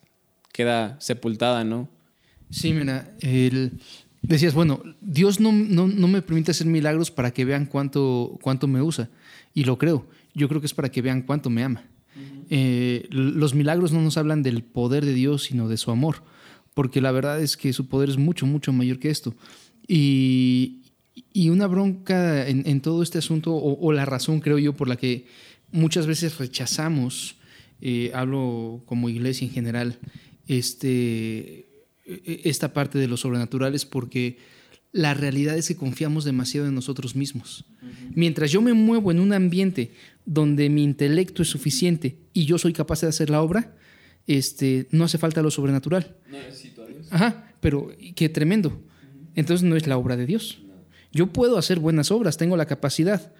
queda 0.51 0.97
sepultada, 0.99 1.63
¿no? 1.63 1.87
Sí, 2.49 2.73
mira, 2.73 3.13
decías, 4.21 4.53
bueno, 4.53 4.81
Dios 5.01 5.39
no, 5.39 5.51
me 5.51 6.21
permite 6.21 6.51
hacer 6.51 6.67
milagros 6.67 7.11
para 7.11 7.31
que 7.31 7.45
vean 7.45 7.65
cuánto, 7.65 8.37
cuánto 8.41 8.67
me 8.67 8.81
usa. 8.81 9.09
Y 9.53 9.63
lo 9.63 9.77
creo. 9.77 10.07
Yo 10.33 10.47
creo 10.47 10.61
que 10.61 10.67
es 10.67 10.73
para 10.73 10.89
que 10.89 11.01
vean 11.01 11.23
cuánto 11.23 11.49
me 11.49 11.63
ama. 11.63 11.85
Eh, 12.49 13.07
los 13.09 13.53
milagros 13.53 13.91
no 13.91 14.01
nos 14.01 14.17
hablan 14.17 14.43
del 14.43 14.63
poder 14.63 15.05
de 15.05 15.13
Dios, 15.13 15.43
sino 15.43 15.67
de 15.67 15.77
su 15.77 15.91
amor. 15.91 16.23
Porque 16.73 17.01
la 17.01 17.11
verdad 17.11 17.41
es 17.41 17.57
que 17.57 17.73
su 17.73 17.87
poder 17.87 18.09
es 18.09 18.17
mucho, 18.17 18.45
mucho 18.45 18.71
mayor 18.71 18.99
que 18.99 19.09
esto. 19.09 19.33
Y, 19.87 20.83
una 21.49 21.67
bronca 21.67 22.47
en, 22.47 22.81
todo 22.81 23.01
este 23.03 23.17
asunto, 23.17 23.55
o, 23.55 23.91
la 23.91 24.05
razón, 24.05 24.41
creo 24.41 24.59
yo, 24.59 24.73
por 24.73 24.87
la 24.87 24.95
que 24.95 25.25
muchas 25.71 26.05
veces 26.05 26.37
rechazamos, 26.37 27.35
eh, 27.81 28.11
hablo 28.13 28.81
como 28.85 29.09
iglesia 29.09 29.47
en 29.47 29.53
general, 29.53 29.99
este, 30.47 31.66
esta 32.07 32.73
parte 32.73 32.97
de 32.97 33.07
lo 33.07 33.17
sobrenatural 33.17 33.75
es 33.75 33.85
porque 33.85 34.37
la 34.91 35.13
realidad 35.13 35.57
es 35.57 35.67
que 35.67 35.75
confiamos 35.75 36.23
demasiado 36.23 36.67
en 36.67 36.75
nosotros 36.75 37.15
mismos. 37.15 37.65
Mientras 38.15 38.51
yo 38.51 38.61
me 38.61 38.73
muevo 38.73 39.11
en 39.11 39.19
un 39.19 39.33
ambiente 39.33 39.91
donde 40.25 40.69
mi 40.69 40.83
intelecto 40.83 41.41
es 41.41 41.49
suficiente 41.49 42.17
y 42.33 42.45
yo 42.45 42.57
soy 42.57 42.73
capaz 42.73 43.01
de 43.01 43.07
hacer 43.07 43.29
la 43.29 43.41
obra, 43.41 43.75
este, 44.25 44.87
no 44.91 45.03
hace 45.03 45.17
falta 45.17 45.41
lo 45.41 45.51
sobrenatural. 45.51 46.15
No 46.29 46.37
necesito 46.37 46.83
a 46.83 46.87
Dios. 46.87 47.07
Ajá, 47.11 47.53
pero 47.59 47.91
qué 48.15 48.29
tremendo. 48.29 48.81
Entonces 49.35 49.67
no 49.67 49.75
es 49.75 49.87
la 49.87 49.97
obra 49.97 50.17
de 50.17 50.25
Dios. 50.25 50.59
Yo 51.11 51.27
puedo 51.27 51.57
hacer 51.57 51.79
buenas 51.79 52.11
obras, 52.11 52.37
tengo 52.37 52.57
la 52.57 52.65
capacidad. 52.65 53.33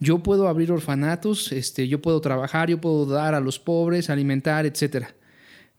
Yo 0.00 0.22
puedo 0.22 0.48
abrir 0.48 0.72
orfanatos, 0.72 1.52
este, 1.52 1.86
yo 1.86 2.02
puedo 2.02 2.20
trabajar, 2.20 2.68
yo 2.68 2.80
puedo 2.80 3.06
dar 3.06 3.34
a 3.34 3.40
los 3.40 3.58
pobres, 3.58 4.10
alimentar, 4.10 4.66
etc. 4.66 5.06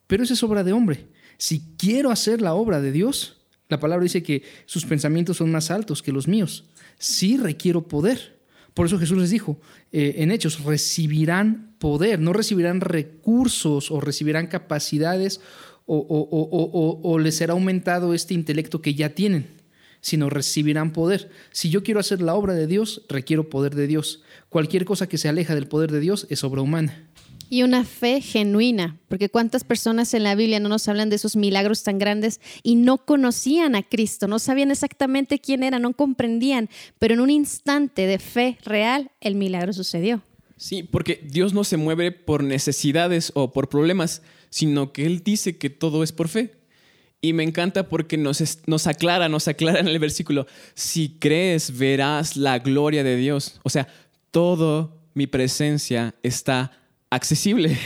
Pero 0.07 0.23
esa 0.23 0.33
es 0.33 0.43
obra 0.43 0.63
de 0.63 0.73
hombre. 0.73 1.07
Si 1.37 1.75
quiero 1.77 2.11
hacer 2.11 2.41
la 2.41 2.53
obra 2.53 2.81
de 2.81 2.91
Dios, 2.91 3.37
la 3.67 3.79
palabra 3.79 4.03
dice 4.03 4.23
que 4.23 4.43
sus 4.65 4.85
pensamientos 4.85 5.37
son 5.37 5.51
más 5.51 5.71
altos 5.71 6.01
que 6.01 6.11
los 6.11 6.27
míos. 6.27 6.65
Sí 6.97 7.37
requiero 7.37 7.87
poder. 7.87 8.39
Por 8.73 8.85
eso 8.85 8.99
Jesús 8.99 9.17
les 9.17 9.29
dijo 9.29 9.59
eh, 9.91 10.15
en 10.17 10.31
Hechos, 10.31 10.63
recibirán 10.63 11.75
poder, 11.79 12.19
no 12.19 12.33
recibirán 12.33 12.81
recursos 12.81 13.89
o 13.89 14.01
recibirán 14.01 14.47
capacidades 14.47 15.39
o 15.87 17.19
les 17.19 17.35
será 17.35 17.53
aumentado 17.53 18.15
este 18.15 18.33
intelecto 18.33 18.81
que 18.81 18.95
ya 18.95 19.09
tienen, 19.09 19.47
sino 20.01 20.31
recibirán 20.31 20.93
poder. 20.93 21.29
Si 21.51 21.69
yo 21.69 21.83
quiero 21.83 21.99
hacer 21.99 22.21
la 22.21 22.33
obra 22.33 22.53
de 22.53 22.65
Dios, 22.65 23.03
requiero 23.07 23.49
poder 23.49 23.75
de 23.75 23.85
Dios. 23.85 24.23
Cualquier 24.49 24.83
cosa 24.85 25.07
que 25.07 25.19
se 25.19 25.29
aleja 25.29 25.53
del 25.53 25.67
poder 25.67 25.91
de 25.91 25.99
Dios 25.99 26.25
es 26.29 26.43
obra 26.43 26.61
humana. 26.61 27.07
Y 27.49 27.63
una 27.63 27.85
fe 27.85 28.21
genuina, 28.21 28.99
porque 29.07 29.29
cuántas 29.29 29.63
personas 29.63 30.13
en 30.13 30.23
la 30.23 30.35
Biblia 30.35 30.59
no 30.59 30.69
nos 30.69 30.87
hablan 30.87 31.09
de 31.09 31.17
esos 31.17 31.35
milagros 31.35 31.83
tan 31.83 31.99
grandes 31.99 32.41
y 32.63 32.75
no 32.75 32.97
conocían 33.05 33.75
a 33.75 33.83
Cristo, 33.83 34.27
no 34.27 34.39
sabían 34.39 34.71
exactamente 34.71 35.39
quién 35.39 35.63
era, 35.63 35.77
no 35.79 35.93
comprendían, 35.93 36.69
pero 36.97 37.13
en 37.13 37.19
un 37.19 37.29
instante 37.29 38.07
de 38.07 38.19
fe 38.19 38.57
real 38.63 39.11
el 39.21 39.35
milagro 39.35 39.73
sucedió. 39.73 40.23
Sí, 40.57 40.83
porque 40.83 41.21
Dios 41.23 41.53
no 41.53 41.63
se 41.63 41.77
mueve 41.77 42.11
por 42.11 42.43
necesidades 42.43 43.31
o 43.35 43.51
por 43.51 43.69
problemas, 43.69 44.21
sino 44.49 44.93
que 44.93 45.05
Él 45.05 45.21
dice 45.23 45.57
que 45.57 45.69
todo 45.69 46.03
es 46.03 46.11
por 46.11 46.29
fe. 46.29 46.53
Y 47.21 47.33
me 47.33 47.43
encanta 47.43 47.89
porque 47.89 48.17
nos, 48.17 48.41
nos 48.67 48.87
aclara, 48.87 49.29
nos 49.29 49.47
aclara 49.47 49.79
en 49.79 49.87
el 49.87 49.99
versículo, 49.99 50.47
si 50.75 51.17
crees 51.19 51.77
verás 51.77 52.37
la 52.37 52.59
gloria 52.59 53.03
de 53.03 53.17
Dios. 53.17 53.59
O 53.63 53.69
sea, 53.69 53.87
todo 54.31 55.01
mi 55.13 55.27
presencia 55.27 56.15
está 56.23 56.71
accesible. 57.09 57.77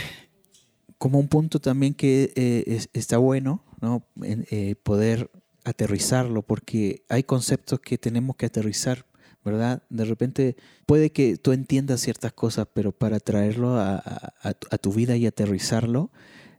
Como 0.98 1.20
un 1.20 1.28
punto 1.28 1.60
también 1.60 1.94
que 1.94 2.34
eh, 2.36 2.86
está 2.94 3.18
bueno, 3.18 3.64
¿no? 3.82 4.04
Eh, 4.24 4.76
poder 4.84 5.30
aterrizarlo, 5.64 6.42
porque 6.42 7.04
hay 7.10 7.24
conceptos 7.24 7.80
que 7.80 7.98
tenemos 7.98 8.36
que 8.36 8.48
aterrizar, 8.48 9.06
¿verdad? 9.46 9.84
De 9.90 10.04
repente 10.04 10.58
puede 10.86 11.12
que 11.12 11.38
tú 11.38 11.54
entiendas 11.54 12.02
ciertas 12.02 12.34
cosas, 12.34 12.68
pero 12.74 12.92
para 12.92 13.20
traerlo 13.20 13.78
a, 13.78 14.34
tu 14.82 14.92
vida 14.92 15.16
y 15.16 15.26
aterrizarlo, 15.26 16.12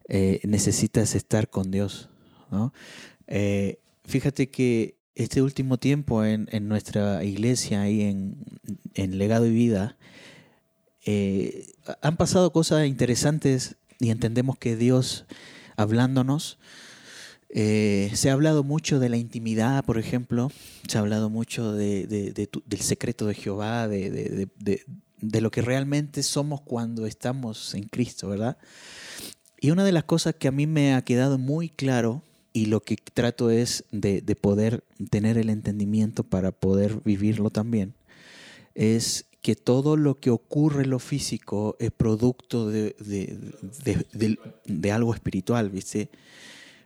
eh, 0.09 0.41
necesitas 0.45 1.15
estar 1.15 1.49
con 1.51 1.71
Dios, 1.71 2.09
¿no? 2.51 2.73
fíjate 4.05 4.51
que 4.51 4.97
este 5.15 5.41
último 5.41 5.79
tiempo 5.79 6.25
en, 6.25 6.49
nuestra 6.67 7.23
iglesia 7.23 7.89
y 7.89 8.03
en, 8.03 8.45
en 8.95 9.19
Legado 9.19 9.47
y 9.47 9.53
Vida, 9.53 9.97
eh, 11.05 11.73
han 12.03 12.17
pasado 12.17 12.53
cosas 12.53 12.87
interesantes 12.87 13.77
y 13.99 14.11
entendemos 14.11 14.59
que 14.59 14.77
Dios 14.77 15.27
hablándonos, 15.77 16.59
eh, 17.53 18.11
se 18.15 18.31
ha 18.31 18.35
hablado 18.35 18.63
mucho 18.63 19.01
de 19.01 19.09
la 19.09 19.17
intimidad, 19.17 19.85
por 19.85 19.99
ejemplo, 19.99 20.53
se 20.87 20.99
ha 20.99 21.01
hablado 21.01 21.31
mucho 21.31 21.73
de, 21.73 22.07
del 22.07 22.81
secreto 22.81 23.27
de 23.27 23.35
Jehová, 23.35 23.89
de, 23.89 24.49
lo 25.21 25.51
que 25.51 25.63
realmente 25.63 26.23
somos 26.23 26.61
cuando 26.61 27.07
estamos 27.07 27.75
en 27.75 27.85
Cristo, 27.85 28.29
¿verdad? 28.29 28.57
Y 29.61 29.73
una 29.73 29.85
de 29.85 29.93
las 29.93 30.05
cosas 30.05 30.37
que 30.37 30.49
a 30.49 30.53
mí 30.53 30.67
me 30.67 30.95
ha 30.95 31.03
quedado 31.03 31.39
muy 31.39 31.69
claro 31.69 32.23
y 32.53 32.67
lo 32.67 32.81
que 32.81 32.97
trato 32.97 33.51
es 33.51 33.85
de, 33.91 34.23
poder 34.41 34.85
tener 35.11 35.37
el 35.37 35.51
entendimiento 35.51 36.23
para 36.23 36.53
poder 36.53 37.01
vivirlo 37.05 37.51
también, 37.51 37.95
es 38.77 39.27
que 39.41 39.57
todo 39.57 39.97
lo 39.97 40.21
que 40.21 40.31
ocurre 40.31 40.85
en 40.85 40.91
lo 40.91 40.99
físico 40.99 41.77
es 41.79 41.91
producto 41.91 42.69
de, 42.69 42.95
algo 44.93 45.15
espiritual, 45.15 45.71
¿viste? 45.71 46.11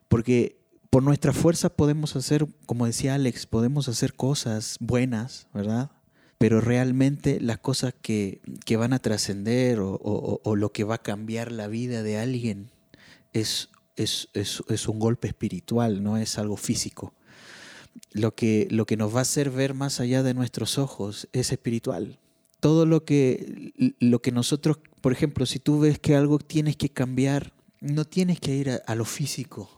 Porque 0.09 0.61
por 0.91 1.03
nuestra 1.03 1.33
fuerza 1.33 1.71
podemos 1.71 2.15
hacer, 2.15 2.47
como 2.67 2.87
decía 2.87 3.15
Alex, 3.15 3.47
podemos 3.47 3.89
hacer 3.89 4.15
cosas 4.15 4.77
buenas, 4.79 5.49
¿verdad? 5.53 5.91
Pero 6.39 6.61
realmente 6.61 7.41
las 7.41 7.59
cosas 7.59 7.93
que, 8.01 8.41
van 8.79 8.93
a 8.93 9.01
trascender 9.01 9.81
o, 9.81 10.55
lo 10.57 10.71
que 10.71 10.85
va 10.85 10.97
a 10.97 11.03
cambiar 11.03 11.51
la 11.51 11.67
vida 11.67 12.05
de 12.05 12.19
alguien 12.19 12.71
es, 13.33 13.71
es, 13.97 14.29
es, 14.35 14.89
un 14.89 15.01
golpe 15.01 15.27
espiritual, 15.27 16.05
no 16.05 16.19
es 16.19 16.39
algo 16.39 16.57
físico. 16.57 17.15
Lo 18.13 18.37
que, 18.37 18.69
lo 18.71 18.87
que 18.87 18.97
nos 18.97 19.13
va 19.13 19.21
a 19.21 19.23
hacer 19.23 19.51
ver 19.51 19.75
más 19.75 19.99
allá 19.99 20.23
de 20.23 20.35
nuestros 20.35 20.79
ojos 20.79 21.29
es 21.33 21.51
espiritual 21.51 22.21
todo 22.65 22.87
lo 22.87 23.05
que, 23.05 23.75
lo 24.01 24.23
que 24.23 24.33
nosotros, 24.33 24.79
por 25.03 25.13
ejemplo, 25.13 25.45
si 25.45 25.59
tú 25.59 25.81
ves 25.81 25.99
que 25.99 26.17
algo 26.17 26.39
tienes 26.39 26.77
que 26.77 26.89
cambiar, 26.89 27.53
no 27.83 28.07
tienes 28.07 28.41
que 28.41 28.57
ir 28.57 28.81
a, 28.87 28.95
lo 28.95 29.05
físico, 29.05 29.71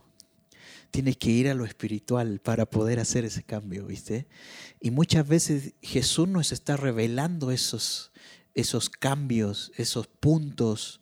tienes 0.92 1.16
que 1.16 1.30
ir 1.30 1.48
a 1.48 1.54
lo 1.54 1.64
espiritual 1.64 2.38
para 2.38 2.64
poder 2.64 3.00
hacer 3.00 3.24
ese 3.24 3.42
cambio, 3.42 3.86
¿viste? 3.86 4.28
Y 4.80 4.92
muchas 4.92 5.26
veces 5.26 5.74
Jesús 5.82 6.28
nos 6.28 6.52
está 6.52 6.76
revelando 6.76 7.50
esos, 7.50 8.12
esos 8.54 8.88
cambios, 8.88 9.72
esos 9.76 10.06
puntos 10.06 11.00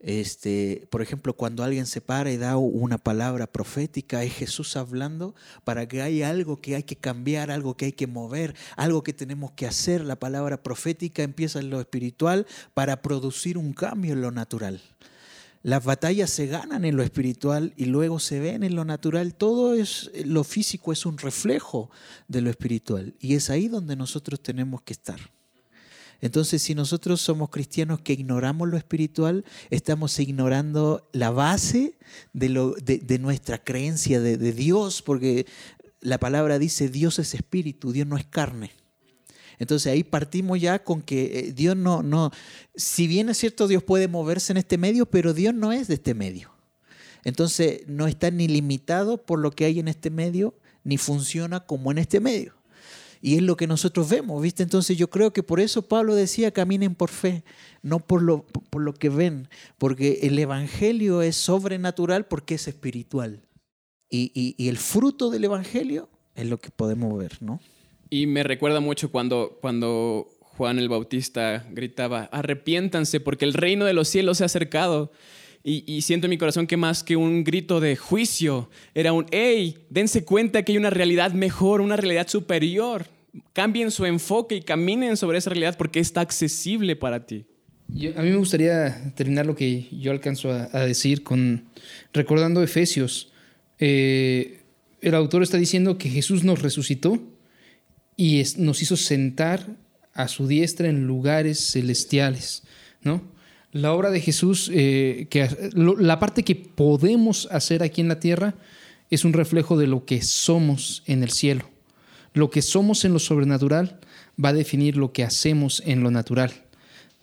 este, 0.00 0.86
por 0.90 1.02
ejemplo, 1.02 1.34
cuando 1.34 1.64
alguien 1.64 1.86
se 1.86 2.00
para 2.00 2.30
y 2.30 2.36
da 2.36 2.56
una 2.56 2.98
palabra 2.98 3.48
profética, 3.48 4.22
es 4.22 4.32
Jesús 4.32 4.76
hablando 4.76 5.34
para 5.64 5.88
que 5.88 6.02
hay 6.02 6.22
algo 6.22 6.60
que 6.60 6.76
hay 6.76 6.84
que 6.84 6.96
cambiar, 6.96 7.50
algo 7.50 7.76
que 7.76 7.86
hay 7.86 7.92
que 7.92 8.06
mover, 8.06 8.54
algo 8.76 9.02
que 9.02 9.12
tenemos 9.12 9.52
que 9.52 9.66
hacer. 9.66 10.04
La 10.04 10.16
palabra 10.16 10.62
profética 10.62 11.24
empieza 11.24 11.58
en 11.58 11.70
lo 11.70 11.80
espiritual 11.80 12.46
para 12.74 13.02
producir 13.02 13.58
un 13.58 13.72
cambio 13.72 14.12
en 14.12 14.22
lo 14.22 14.30
natural. 14.30 14.80
Las 15.64 15.84
batallas 15.84 16.30
se 16.30 16.46
ganan 16.46 16.84
en 16.84 16.96
lo 16.96 17.02
espiritual 17.02 17.74
y 17.76 17.86
luego 17.86 18.20
se 18.20 18.38
ven 18.38 18.62
en 18.62 18.76
lo 18.76 18.84
natural. 18.84 19.34
Todo 19.34 19.74
es 19.74 20.12
lo 20.24 20.44
físico 20.44 20.92
es 20.92 21.04
un 21.04 21.18
reflejo 21.18 21.90
de 22.28 22.40
lo 22.40 22.50
espiritual 22.50 23.14
y 23.18 23.34
es 23.34 23.50
ahí 23.50 23.66
donde 23.66 23.96
nosotros 23.96 24.40
tenemos 24.40 24.82
que 24.82 24.92
estar. 24.92 25.18
Entonces, 26.20 26.62
si 26.62 26.74
nosotros 26.74 27.20
somos 27.20 27.48
cristianos 27.50 28.00
que 28.00 28.12
ignoramos 28.12 28.68
lo 28.68 28.76
espiritual, 28.76 29.44
estamos 29.70 30.18
ignorando 30.18 31.08
la 31.12 31.30
base 31.30 31.96
de, 32.32 32.48
de, 32.82 33.18
nuestra 33.20 33.62
creencia 33.62 34.20
de, 34.20 34.52
Dios, 34.52 35.00
porque 35.00 35.46
la 36.00 36.18
palabra 36.18 36.58
dice 36.58 36.88
Dios 36.88 37.18
es 37.20 37.34
espíritu, 37.34 37.92
Dios 37.92 38.06
no 38.06 38.16
es 38.16 38.26
carne. 38.26 38.72
Entonces 39.60 39.92
ahí 39.92 40.04
partimos 40.04 40.60
ya 40.60 40.82
con 40.82 41.02
que 41.02 41.38
eh, 41.38 41.52
Dios 41.52 41.76
no, 41.76 42.02
no, 42.02 42.30
si 42.76 43.08
bien 43.08 43.28
es 43.28 43.38
cierto 43.38 43.66
Dios 43.66 43.82
puede 43.82 44.06
moverse 44.06 44.52
en 44.52 44.56
este 44.56 44.78
medio, 44.78 45.06
pero 45.06 45.34
Dios 45.34 45.54
no 45.54 45.72
es 45.72 45.88
de 45.88 45.94
este 45.94 46.14
medio. 46.14 46.52
Entonces 47.24 47.82
no 47.86 48.06
está 48.06 48.30
ni 48.30 48.48
limitado 48.48 49.24
por 49.24 49.38
lo 49.38 49.50
que 49.50 49.64
hay 49.64 49.80
en 49.80 49.88
este 49.88 50.10
medio, 50.10 50.54
ni 50.84 50.96
funciona 50.96 51.60
como 51.60 51.90
en 51.90 51.98
este 51.98 52.20
medio. 52.20 52.57
Y 53.20 53.36
es 53.36 53.42
lo 53.42 53.56
que 53.56 53.66
nosotros 53.66 54.08
vemos, 54.08 54.40
¿viste? 54.42 54.62
Entonces 54.62 54.96
yo 54.96 55.10
creo 55.10 55.32
que 55.32 55.42
por 55.42 55.60
eso 55.60 55.82
Pablo 55.82 56.14
decía, 56.14 56.50
caminen 56.50 56.94
por 56.94 57.10
fe, 57.10 57.42
no 57.82 57.98
por 57.98 58.22
lo, 58.22 58.42
por 58.42 58.82
lo 58.82 58.94
que 58.94 59.08
ven, 59.08 59.48
porque 59.78 60.20
el 60.22 60.38
Evangelio 60.38 61.22
es 61.22 61.36
sobrenatural 61.36 62.26
porque 62.26 62.54
es 62.54 62.68
espiritual. 62.68 63.40
Y, 64.10 64.54
y, 64.56 64.68
el 64.68 64.78
fruto 64.78 65.28
del 65.28 65.44
Evangelio 65.44 66.08
es 66.34 66.46
lo 66.46 66.58
que 66.58 66.70
podemos 66.70 67.18
ver, 67.18 67.42
¿no? 67.42 67.60
Y 68.08 68.26
me 68.26 68.42
recuerda 68.42 68.80
mucho 68.80 69.10
cuando, 69.10 69.58
cuando 69.60 70.28
Juan 70.40 70.78
el 70.78 70.88
Bautista 70.88 71.66
gritaba, 71.70 72.24
arrepiéntanse 72.32 73.20
porque 73.20 73.44
el 73.44 73.52
reino 73.52 73.84
de 73.84 73.92
los 73.92 74.08
cielos 74.08 74.38
se 74.38 74.44
ha 74.44 74.46
acercado. 74.46 75.12
Y, 75.70 76.00
siento 76.00 76.26
en 76.26 76.30
mi 76.30 76.38
corazón 76.38 76.66
que 76.66 76.78
más 76.78 77.02
que 77.02 77.14
un 77.14 77.44
grito 77.44 77.78
de 77.78 77.94
juicio, 77.94 78.70
era 78.94 79.12
un, 79.12 79.26
hey, 79.30 79.76
dense 79.90 80.24
cuenta 80.24 80.62
que 80.62 80.72
hay 80.72 80.78
una 80.78 80.88
realidad 80.88 81.32
mejor, 81.32 81.82
una 81.82 81.96
realidad 81.96 82.26
superior. 82.26 83.04
Cambien 83.52 83.90
su 83.90 84.06
enfoque 84.06 84.54
y 84.54 84.62
caminen 84.62 85.18
sobre 85.18 85.36
esa 85.36 85.50
realidad 85.50 85.76
porque 85.76 86.00
está 86.00 86.22
accesible 86.22 86.96
para 86.96 87.26
ti. 87.26 87.44
a 88.16 88.22
mí 88.22 88.30
me 88.30 88.36
gustaría 88.36 89.12
terminar 89.14 89.44
lo 89.44 89.54
que 89.54 89.88
yo 89.92 90.10
alcanzo 90.10 90.50
a, 90.50 90.86
decir 90.86 91.22
con 91.22 91.64
recordando 92.14 92.62
Efesios. 92.62 93.30
Eh, 93.78 94.62
el 95.02 95.14
autor 95.14 95.42
está 95.42 95.58
diciendo 95.58 95.98
que 95.98 96.08
Jesús 96.08 96.44
nos 96.44 96.62
resucitó 96.62 97.22
y 98.16 98.42
nos 98.56 98.80
hizo 98.80 98.96
sentar 98.96 99.66
a 100.14 100.28
su 100.28 100.48
diestra 100.48 100.88
en 100.88 101.06
lugares 101.06 101.72
celestiales, 101.72 102.62
¿no? 103.02 103.36
La 103.72 103.92
obra 103.92 104.10
de 104.10 104.20
Jesús, 104.20 104.70
eh, 104.72 105.26
que, 105.28 105.48
la 105.74 106.18
parte 106.18 106.42
que 106.42 106.54
podemos 106.54 107.48
hacer 107.50 107.82
aquí 107.82 108.00
en 108.00 108.08
la 108.08 108.18
tierra 108.18 108.54
es 109.10 109.24
un 109.24 109.34
reflejo 109.34 109.76
de 109.76 109.86
lo 109.86 110.06
que 110.06 110.22
somos 110.22 111.02
en 111.06 111.22
el 111.22 111.30
cielo. 111.30 111.68
Lo 112.32 112.50
que 112.50 112.62
somos 112.62 113.04
en 113.04 113.12
lo 113.12 113.18
sobrenatural 113.18 114.00
va 114.42 114.50
a 114.50 114.54
definir 114.54 114.96
lo 114.96 115.12
que 115.12 115.22
hacemos 115.22 115.82
en 115.84 116.02
lo 116.02 116.10
natural. 116.10 116.52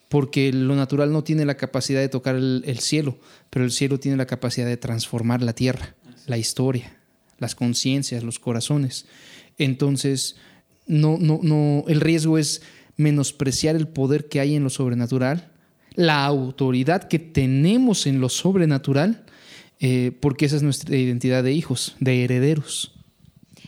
Porque 0.08 0.52
lo 0.52 0.76
natural 0.76 1.12
no 1.12 1.24
tiene 1.24 1.44
la 1.44 1.56
capacidad 1.56 2.00
de 2.00 2.08
tocar 2.08 2.36
el, 2.36 2.62
el 2.66 2.78
cielo, 2.78 3.18
pero 3.50 3.64
el 3.64 3.72
cielo 3.72 3.98
tiene 3.98 4.16
la 4.16 4.26
capacidad 4.26 4.66
de 4.66 4.76
transformar 4.76 5.42
la 5.42 5.52
tierra, 5.52 5.96
la 6.26 6.38
historia, 6.38 6.96
las 7.38 7.56
conciencias, 7.56 8.22
los 8.22 8.38
corazones. 8.38 9.06
Entonces, 9.58 10.36
no, 10.86 11.18
no, 11.18 11.40
no, 11.42 11.84
el 11.88 12.00
riesgo 12.00 12.38
es 12.38 12.62
menospreciar 12.96 13.74
el 13.74 13.88
poder 13.88 14.28
que 14.28 14.38
hay 14.38 14.54
en 14.54 14.62
lo 14.62 14.70
sobrenatural 14.70 15.50
la 15.96 16.24
autoridad 16.24 17.08
que 17.08 17.18
tenemos 17.18 18.06
en 18.06 18.20
lo 18.20 18.28
sobrenatural, 18.28 19.24
eh, 19.80 20.12
porque 20.20 20.46
esa 20.46 20.56
es 20.56 20.62
nuestra 20.62 20.96
identidad 20.96 21.42
de 21.42 21.52
hijos, 21.52 21.96
de 21.98 22.24
herederos. 22.24 22.92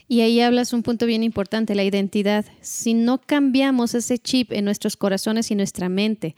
Y 0.07 0.21
ahí 0.21 0.41
hablas 0.41 0.73
un 0.73 0.83
punto 0.83 1.05
bien 1.05 1.23
importante, 1.23 1.75
la 1.75 1.85
identidad. 1.85 2.47
Si 2.63 2.95
no 2.95 3.19
cambiamos 3.19 3.95
ese 3.95 4.19
chip 4.19 4.53
en 4.53 4.65
nuestros 4.65 4.97
corazones 4.97 5.51
y 5.51 5.55
nuestra 5.55 5.91
mente, 5.91 6.35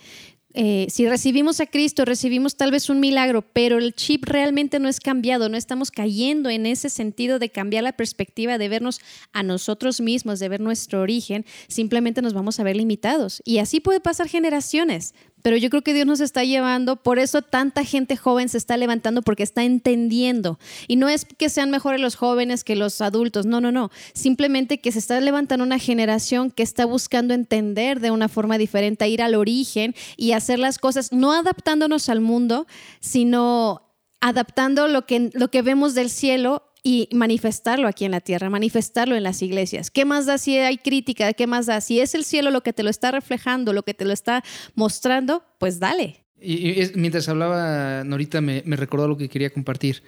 eh, 0.53 0.89
si 0.91 1.09
recibimos 1.09 1.61
a 1.61 1.67
Cristo, 1.67 2.05
recibimos 2.05 2.57
tal 2.57 2.73
vez 2.73 2.91
un 2.91 2.99
milagro, 2.99 3.43
pero 3.43 3.79
el 3.79 3.95
chip 3.95 4.25
realmente 4.25 4.81
no 4.81 4.89
es 4.89 4.99
cambiado, 4.99 5.49
no 5.49 5.57
estamos 5.57 5.93
cayendo 5.93 6.51
en 6.51 6.67
ese 6.67 6.89
sentido 6.89 7.39
de 7.39 7.51
cambiar 7.51 7.85
la 7.85 7.93
perspectiva, 7.93 8.59
de 8.59 8.69
vernos 8.69 9.01
a 9.33 9.45
nosotros 9.45 10.01
mismos, 10.01 10.41
de 10.41 10.49
ver 10.49 10.61
nuestro 10.61 11.03
origen, 11.03 11.47
simplemente 11.69 12.21
nos 12.21 12.35
vamos 12.35 12.59
a 12.59 12.65
ver 12.65 12.75
limitados. 12.75 13.43
Y 13.45 13.59
así 13.59 13.79
puede 13.79 14.01
pasar 14.01 14.29
generaciones 14.29 15.15
pero 15.43 15.57
yo 15.57 15.71
creo 15.71 15.83
que 15.83 15.95
Dios 15.95 16.07
nos 16.07 16.21
está 16.21 16.45
llevando, 16.45 16.97
por 16.97 17.19
eso 17.19 17.43
tanta 17.43 17.85
gente 17.85 18.17
joven 18.17 18.49
se 18.49 18.59
está 18.59 18.77
levantando 18.77 19.23
porque 19.23 19.43
está 19.43 19.65
entendiendo. 19.65 20.59
Y 20.89 20.97
no 20.97 21.09
es 21.09 21.25
que 21.25 21.49
sean 21.49 21.71
mejores 21.71 22.01
los 22.01 22.17
jóvenes 22.17 22.65
que 22.65 22.77
los 22.77 23.01
adultos, 23.01 23.47
no, 23.47 23.61
no, 23.61 23.73
no. 23.73 23.91
Simplemente 24.13 24.81
que 24.81 24.93
se 24.93 24.99
está 24.99 25.21
levantando 25.21 25.65
una 25.65 25.79
generación 25.79 26.51
que 26.51 26.63
está 26.63 26.85
buscando 26.85 27.35
entender 27.35 28.01
de 28.01 28.11
una 28.11 28.29
forma 28.29 28.59
diferente, 28.59 29.09
ir 29.09 29.23
al 29.23 29.35
origen 29.35 29.95
y 30.17 30.33
hacer 30.33 30.59
las 30.59 30.79
cosas, 30.79 31.13
no 31.13 31.33
adaptándonos 31.33 32.09
al 32.09 32.21
mundo, 32.21 32.67
sino 33.01 33.83
adaptando 34.21 34.87
lo 34.87 35.07
que, 35.07 35.31
lo 35.33 35.51
que 35.51 35.63
vemos 35.63 35.95
del 35.95 36.11
cielo 36.11 36.70
y 36.83 37.09
manifestarlo 37.13 37.89
aquí 37.89 38.05
en 38.05 38.13
la 38.13 38.21
tierra, 38.21 38.49
manifestarlo 38.51 39.17
en 39.17 39.23
las 39.23 39.43
iglesias. 39.43 39.91
¿Qué 39.91 40.05
más 40.05 40.27
da 40.27 40.39
si 40.39 40.57
hay 40.57 40.79
crítica? 40.79 41.33
¿Qué 41.33 41.47
más 41.47 41.67
da? 41.67 41.81
Si 41.81 42.01
es 42.01 42.15
el 42.15 42.25
cielo 42.25 42.51
lo 42.51 42.63
que 42.63 42.73
te 42.73 42.83
lo 42.83 42.91
está 42.91 43.11
reflejando, 43.11 43.73
lo 43.73 43.83
que 43.83 43.95
te 43.95 44.05
lo 44.05 44.13
está 44.13 44.43
mostrando, 44.75 45.45
pues 45.59 45.79
dale. 45.79 46.25
Y, 46.41 46.83
mientras 46.95 47.29
hablaba 47.29 48.03
Norita 48.05 48.41
me, 48.41 48.63
recordó 48.65 49.09
lo 49.09 49.17
que 49.17 49.29
quería 49.29 49.51
compartir. 49.51 50.03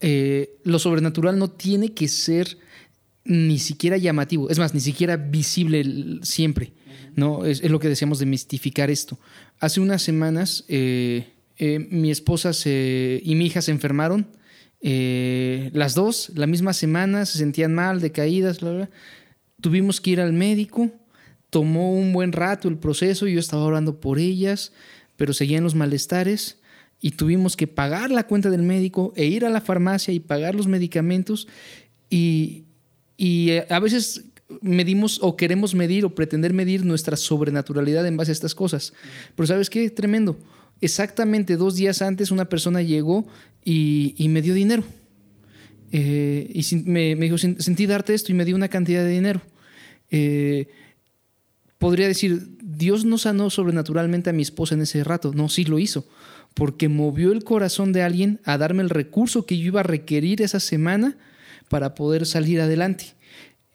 Eh, 0.00 0.58
lo 0.64 0.78
sobrenatural 0.78 1.38
no 1.38 1.50
tiene 1.50 1.92
que 1.92 2.06
ser 2.08 2.58
ni 3.24 3.58
siquiera 3.58 3.96
llamativo, 3.96 4.50
es 4.50 4.58
más, 4.58 4.74
ni 4.74 4.80
siquiera 4.80 5.16
visible 5.16 6.20
siempre. 6.22 6.72
¿no? 7.16 7.44
Es, 7.44 7.68
lo 7.68 7.80
que 7.80 7.88
decíamos 7.88 8.18
de 8.20 8.26
mistificar 8.26 8.90
esto. 8.90 9.18
Hace 9.58 9.80
unas 9.80 10.02
semanas 10.02 10.64
eh, 10.68 11.32
eh, 11.58 11.80
mi 11.90 12.10
esposa 12.10 12.52
y 12.64 13.34
mi 13.34 13.46
hija 13.46 13.62
se 13.62 13.72
enfermaron 13.72 14.28
eh, 14.80 15.70
las 15.72 15.94
dos, 15.94 16.32
la 16.34 16.46
misma 16.46 16.72
semana, 16.72 17.26
se 17.26 17.38
sentían 17.38 17.74
mal, 17.74 18.00
decaídas, 18.00 18.58
tuvimos 19.60 20.00
que 20.00 20.10
ir 20.10 20.20
al 20.20 20.32
médico, 20.32 20.90
tomó 21.50 21.92
un 21.92 22.12
buen 22.12 22.32
rato 22.32 22.68
el 22.68 22.78
proceso, 22.78 23.26
yo 23.26 23.40
estaba 23.40 23.64
orando 23.64 24.00
por 24.00 24.18
ellas, 24.18 24.72
pero 25.16 25.32
seguían 25.32 25.64
los 25.64 25.74
malestares 25.74 26.58
y 27.00 27.12
tuvimos 27.12 27.56
que 27.56 27.66
pagar 27.66 28.10
la 28.10 28.26
cuenta 28.26 28.50
del 28.50 28.62
médico 28.62 29.12
e 29.16 29.26
ir 29.26 29.44
a 29.44 29.50
la 29.50 29.60
farmacia 29.60 30.12
y 30.12 30.20
pagar 30.20 30.54
los 30.54 30.66
medicamentos 30.66 31.48
y, 32.10 32.64
y 33.16 33.50
eh, 33.50 33.66
a 33.70 33.80
veces 33.80 34.24
medimos 34.60 35.18
o 35.22 35.36
queremos 35.36 35.74
medir 35.74 36.04
o 36.04 36.14
pretender 36.14 36.52
medir 36.52 36.84
nuestra 36.84 37.16
sobrenaturalidad 37.16 38.06
en 38.06 38.16
base 38.16 38.30
a 38.30 38.34
estas 38.34 38.54
cosas. 38.54 38.92
Pero 39.34 39.46
¿sabes 39.46 39.70
qué? 39.70 39.90
Tremendo 39.90 40.38
exactamente 40.80 41.56
dos 41.56 41.76
días 41.76 42.02
antes 42.02 42.30
una 42.30 42.46
persona 42.46 42.82
llegó 42.82 43.26
y, 43.64 44.14
me 44.28 44.42
dio 44.42 44.54
dinero. 44.54 44.84
Eh, 45.92 46.50
y 46.52 46.76
me, 46.84 47.14
dijo, 47.16 47.38
sentí 47.38 47.86
darte 47.86 48.14
esto 48.14 48.32
y 48.32 48.34
me 48.34 48.44
dio 48.44 48.54
una 48.56 48.68
cantidad 48.68 49.02
de 49.02 49.10
dinero. 49.10 49.42
Eh, 50.10 50.68
podría 51.78 52.06
decir, 52.06 52.58
Dios 52.62 53.04
no 53.04 53.18
sanó 53.18 53.50
sobrenaturalmente 53.50 54.30
a 54.30 54.32
mi 54.32 54.42
esposa 54.42 54.74
en 54.74 54.82
ese 54.82 55.02
rato. 55.02 55.32
No, 55.34 55.48
sí 55.48 55.64
lo 55.64 55.78
hizo, 55.78 56.06
porque 56.54 56.88
movió 56.88 57.32
el 57.32 57.44
corazón 57.44 57.92
de 57.92 58.02
alguien 58.02 58.40
a 58.44 58.58
darme 58.58 58.82
el 58.82 58.90
recurso 58.90 59.46
que 59.46 59.58
yo 59.58 59.66
iba 59.66 59.80
a 59.80 59.84
requerir 59.84 60.42
esa 60.42 60.60
semana 60.60 61.16
para 61.68 61.94
poder 61.94 62.26
salir 62.26 62.60
adelante 62.60 63.16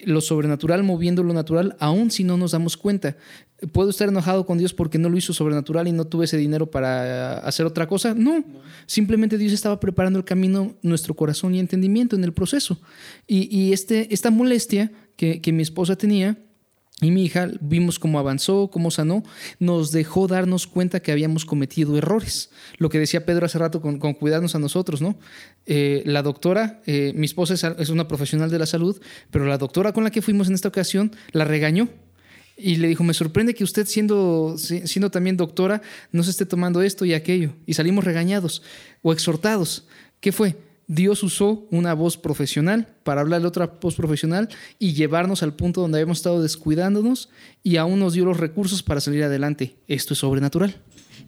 lo 0.05 0.21
sobrenatural 0.21 0.83
moviendo 0.83 1.23
lo 1.23 1.33
natural, 1.33 1.75
aun 1.79 2.11
si 2.11 2.23
no 2.23 2.37
nos 2.37 2.51
damos 2.51 2.77
cuenta. 2.77 3.17
¿Puedo 3.71 3.91
estar 3.91 4.09
enojado 4.09 4.45
con 4.45 4.57
Dios 4.57 4.73
porque 4.73 4.97
no 4.97 5.09
lo 5.09 5.17
hizo 5.17 5.33
sobrenatural 5.33 5.87
y 5.87 5.91
no 5.91 6.05
tuve 6.05 6.25
ese 6.25 6.37
dinero 6.37 6.71
para 6.71 7.37
hacer 7.39 7.65
otra 7.65 7.87
cosa? 7.87 8.13
No, 8.15 8.43
simplemente 8.85 9.37
Dios 9.37 9.53
estaba 9.53 9.79
preparando 9.79 10.17
el 10.17 10.25
camino, 10.25 10.75
nuestro 10.81 11.13
corazón 11.13 11.53
y 11.53 11.59
entendimiento 11.59 12.15
en 12.15 12.23
el 12.23 12.33
proceso. 12.33 12.79
Y, 13.27 13.71
este, 13.71 14.13
esta 14.13 14.31
molestia 14.31 14.91
que, 15.15 15.41
que 15.41 15.51
mi 15.51 15.61
esposa 15.61 15.95
tenía, 15.95 16.37
y 17.01 17.09
mi 17.09 17.25
hija 17.25 17.49
vimos 17.59 17.97
cómo 17.97 18.19
avanzó, 18.19 18.69
cómo 18.69 18.91
sanó, 18.91 19.23
nos 19.59 19.91
dejó 19.91 20.27
darnos 20.27 20.67
cuenta 20.67 21.01
que 21.01 21.11
habíamos 21.11 21.45
cometido 21.45 21.97
errores. 21.97 22.51
Lo 22.77 22.89
que 22.89 22.99
decía 22.99 23.25
Pedro 23.25 23.47
hace 23.47 23.57
rato 23.57 23.81
con, 23.81 23.97
cuidarnos 23.97 24.53
a 24.53 24.59
nosotros, 24.59 25.01
¿no? 25.01 25.17
Eh, 25.65 26.03
la 26.05 26.21
doctora, 26.21 26.81
eh, 26.85 27.11
mi 27.15 27.25
esposa 27.25 27.55
es, 27.55 27.89
una 27.89 28.07
profesional 28.07 28.51
de 28.51 28.59
la 28.59 28.67
salud, 28.67 29.01
pero 29.31 29.45
la 29.45 29.57
doctora 29.57 29.93
con 29.93 30.03
la 30.03 30.11
que 30.11 30.21
fuimos 30.21 30.47
en 30.47 30.53
esta 30.53 30.67
ocasión 30.67 31.11
la 31.31 31.43
regañó 31.43 31.89
y 32.55 32.75
le 32.75 32.87
dijo, 32.87 33.03
me 33.03 33.15
sorprende 33.15 33.55
que 33.55 33.63
usted 33.63 33.87
siendo, 33.87 34.55
siendo 34.57 35.09
también 35.09 35.37
doctora 35.37 35.81
no 36.11 36.21
se 36.21 36.29
esté 36.29 36.45
tomando 36.45 36.83
esto 36.83 37.05
y 37.05 37.15
aquello. 37.15 37.53
Y 37.65 37.73
salimos 37.73 38.03
regañados 38.03 38.61
o 39.01 39.11
exhortados. 39.11 39.87
¿Qué 40.19 40.31
fue? 40.31 40.55
Dios 40.93 41.23
usó 41.23 41.69
una 41.71 41.93
voz 41.93 42.17
profesional 42.17 42.85
para 43.03 43.21
hablar 43.21 43.39
de 43.39 43.47
otra 43.47 43.77
voz 43.81 43.95
profesional 43.95 44.49
y 44.77 44.91
llevarnos 44.91 45.41
al 45.41 45.53
punto 45.53 45.79
donde 45.79 45.99
habíamos 45.99 46.17
estado 46.17 46.41
descuidándonos 46.41 47.29
y 47.63 47.77
aún 47.77 48.01
nos 48.01 48.11
dio 48.11 48.25
los 48.25 48.37
recursos 48.37 48.83
para 48.83 48.99
salir 48.99 49.23
adelante. 49.23 49.77
Esto 49.87 50.13
es 50.13 50.19
sobrenatural. 50.19 50.75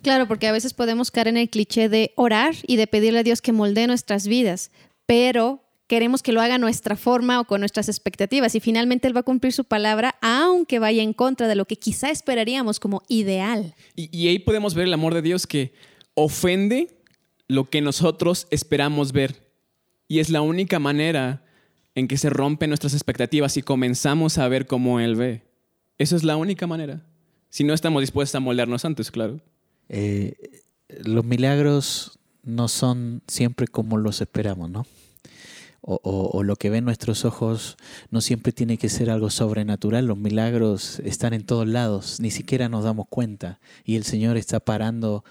Claro, 0.02 0.28
porque 0.28 0.48
a 0.48 0.52
veces 0.52 0.74
podemos 0.74 1.12
caer 1.12 1.30
en 1.30 1.38
el 1.38 1.50
cliché 1.50 1.88
de 1.88 2.12
orar 2.18 2.56
y 2.68 2.76
de 2.76 2.88
pedirle 2.88 3.20
a 3.20 3.24
Dios 3.24 3.42
que 3.42 3.54
moldee 3.54 3.88
nuestras 3.88 4.28
vidas, 4.28 4.70
pero 5.06 5.64
queremos 5.88 6.24
que 6.24 6.34
lo 6.34 6.42
haga 6.42 6.56
a 6.56 6.58
nuestra 6.58 6.98
forma 6.98 7.40
o 7.40 7.46
con 7.46 7.62
nuestras 7.62 7.88
expectativas 7.88 8.56
y 8.56 8.60
finalmente 8.60 9.08
Él 9.08 9.16
va 9.16 9.22
a 9.22 9.24
cumplir 9.24 9.54
su 9.54 9.64
palabra 9.64 10.16
aunque 10.22 10.80
vaya 10.80 11.04
en 11.04 11.14
contra 11.14 11.48
de 11.48 11.56
lo 11.56 11.64
que 11.64 11.78
quizá 11.78 12.10
esperaríamos 12.10 12.82
como 12.82 13.02
ideal. 13.08 13.76
Y, 13.96 14.10
y 14.12 14.28
ahí 14.28 14.40
podemos 14.40 14.74
ver 14.74 14.88
el 14.88 14.94
amor 14.94 15.14
de 15.14 15.22
Dios 15.22 15.48
que 15.48 15.72
ofende 16.16 17.00
lo 17.48 17.70
que 17.70 17.80
nosotros 17.80 18.48
esperamos 18.52 19.14
ver 19.14 19.53
y 20.14 20.20
es 20.20 20.30
la 20.30 20.42
única 20.42 20.78
manera 20.78 21.42
en 21.96 22.08
que 22.08 22.20
se 22.20 22.30
rompen 22.30 22.70
nuestras 22.70 22.94
expectativas 22.94 23.58
y 23.58 23.64
comenzamos 23.64 24.38
a 24.38 24.48
ver 24.48 24.68
cómo 24.68 25.00
Él 25.00 25.16
ve. 25.16 25.42
Esa 25.98 26.16
es 26.16 26.24
la 26.24 26.38
única 26.38 26.68
manera. 26.68 27.04
Si 27.50 27.64
no 27.64 27.74
estamos 27.74 28.04
dispuestos 28.04 28.36
a 28.36 28.40
moldearnos 28.40 28.86
antes, 28.86 29.10
claro. 29.10 29.42
Eh, 29.90 30.36
los 31.04 31.26
milagros 31.26 32.20
no 32.44 32.68
son 32.68 33.24
siempre 33.28 33.68
como 33.68 33.98
los 33.98 34.22
esperamos, 34.22 34.70
¿no? 34.70 34.86
O, 35.82 36.44
lo 36.44 36.58
que 36.58 36.70
ven 36.70 36.86
nuestros 36.86 37.26
ojos 37.26 37.76
no 38.12 38.22
siempre 38.22 38.54
tiene 38.54 38.78
que 38.78 38.90
ser 38.90 39.10
algo 39.10 39.32
sobrenatural. 39.32 40.06
Los 40.06 40.20
milagros 40.20 41.00
están 41.00 41.34
en 41.34 41.44
todos 41.44 41.68
lados, 41.68 42.20
ni 42.20 42.30
siquiera 42.30 42.70
nos 42.70 42.84
damos 42.84 43.08
cuenta. 43.10 43.60
Y 43.84 43.96
el 43.96 44.04
Señor 44.04 44.38
está 44.38 44.60
parando 44.60 45.26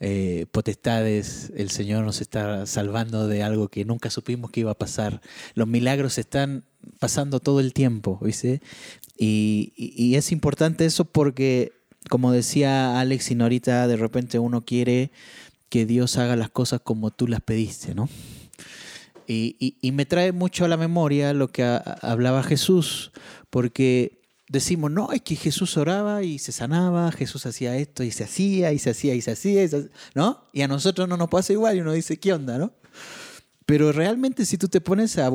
eh, 0.00 0.46
potestades, 0.52 1.52
el 1.56 1.70
Señor 1.70 2.04
nos 2.04 2.20
está 2.20 2.66
salvando 2.66 3.26
de 3.26 3.42
algo 3.42 3.68
que 3.68 3.84
nunca 3.84 4.10
supimos 4.10 4.50
que 4.50 4.60
iba 4.60 4.70
a 4.70 4.78
pasar. 4.78 5.20
Los 5.54 5.66
milagros 5.66 6.18
están 6.18 6.64
pasando 7.00 7.40
todo 7.40 7.58
el 7.58 7.72
tiempo, 7.72 8.18
¿viste? 8.22 8.62
Y, 9.16 10.14
es 10.14 10.30
importante 10.30 10.84
eso 10.84 11.04
porque, 11.04 11.72
como 12.08 12.30
decía 12.30 13.00
Alex 13.00 13.32
y 13.32 13.34
Norita, 13.34 13.88
de 13.88 13.96
repente 13.96 14.38
uno 14.38 14.64
quiere 14.64 15.10
que 15.68 15.84
Dios 15.84 16.16
haga 16.16 16.36
las 16.36 16.50
cosas 16.50 16.80
como 16.82 17.10
tú 17.10 17.26
las 17.26 17.40
pediste, 17.40 17.94
¿no? 17.94 18.08
Y, 19.26 19.76
y 19.80 19.92
me 19.92 20.06
trae 20.06 20.32
mucho 20.32 20.64
a 20.64 20.68
la 20.68 20.78
memoria 20.78 21.34
lo 21.34 21.48
que 21.48 21.62
hablaba 21.62 22.42
Jesús, 22.42 23.12
porque 23.50 24.18
decimos, 24.48 24.90
no, 24.90 25.12
es 25.12 25.22
que 25.22 25.36
Jesús 25.36 25.76
oraba 25.76 26.22
y 26.22 26.38
se 26.38 26.52
sanaba, 26.52 27.12
Jesús 27.12 27.46
hacía 27.46 27.76
esto 27.76 28.02
y 28.02 28.10
se 28.10 28.24
hacía 28.24 28.72
y 28.72 28.78
se 28.78 28.90
hacía 28.90 29.14
y 29.14 29.20
se 29.20 29.32
hacía, 29.32 29.68
¿no? 30.14 30.44
Y 30.52 30.62
a 30.62 30.68
nosotros 30.68 31.08
no 31.08 31.16
nos 31.16 31.28
pasa 31.28 31.52
igual 31.52 31.76
y 31.76 31.80
uno 31.80 31.92
dice, 31.92 32.18
¿qué 32.18 32.32
onda, 32.32 32.58
no? 32.58 32.72
Pero 33.66 33.92
realmente 33.92 34.46
si 34.46 34.56
tú 34.56 34.68
te 34.68 34.80
pones 34.80 35.18
a, 35.18 35.30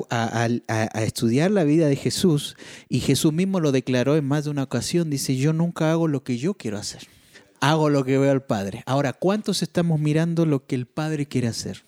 estudiar 0.96 1.52
la 1.52 1.64
vida 1.64 1.88
de 1.88 1.96
Jesús, 1.96 2.58
y 2.90 3.00
Jesús 3.02 3.32
mismo 3.32 3.60
lo 3.60 3.72
declaró 3.72 4.16
en 4.16 4.26
más 4.26 4.46
de 4.46 4.50
una 4.50 4.64
ocasión, 4.64 5.12
dice, 5.12 5.36
yo 5.36 5.54
nunca 5.54 5.92
hago 5.92 6.08
lo 6.08 6.24
que 6.24 6.40
yo 6.40 6.56
quiero 6.56 6.80
hacer, 6.80 7.04
hago 7.60 7.90
lo 7.90 8.04
que 8.04 8.18
veo 8.18 8.32
al 8.32 8.44
Padre. 8.44 8.82
Ahora, 8.88 9.14
¿cuántos 9.14 9.62
estamos 9.62 10.00
mirando 10.00 10.48
lo 10.48 10.66
que 10.66 10.74
el 10.74 10.88
Padre 10.88 11.28
quiere 11.28 11.48
hacer? 11.48 11.84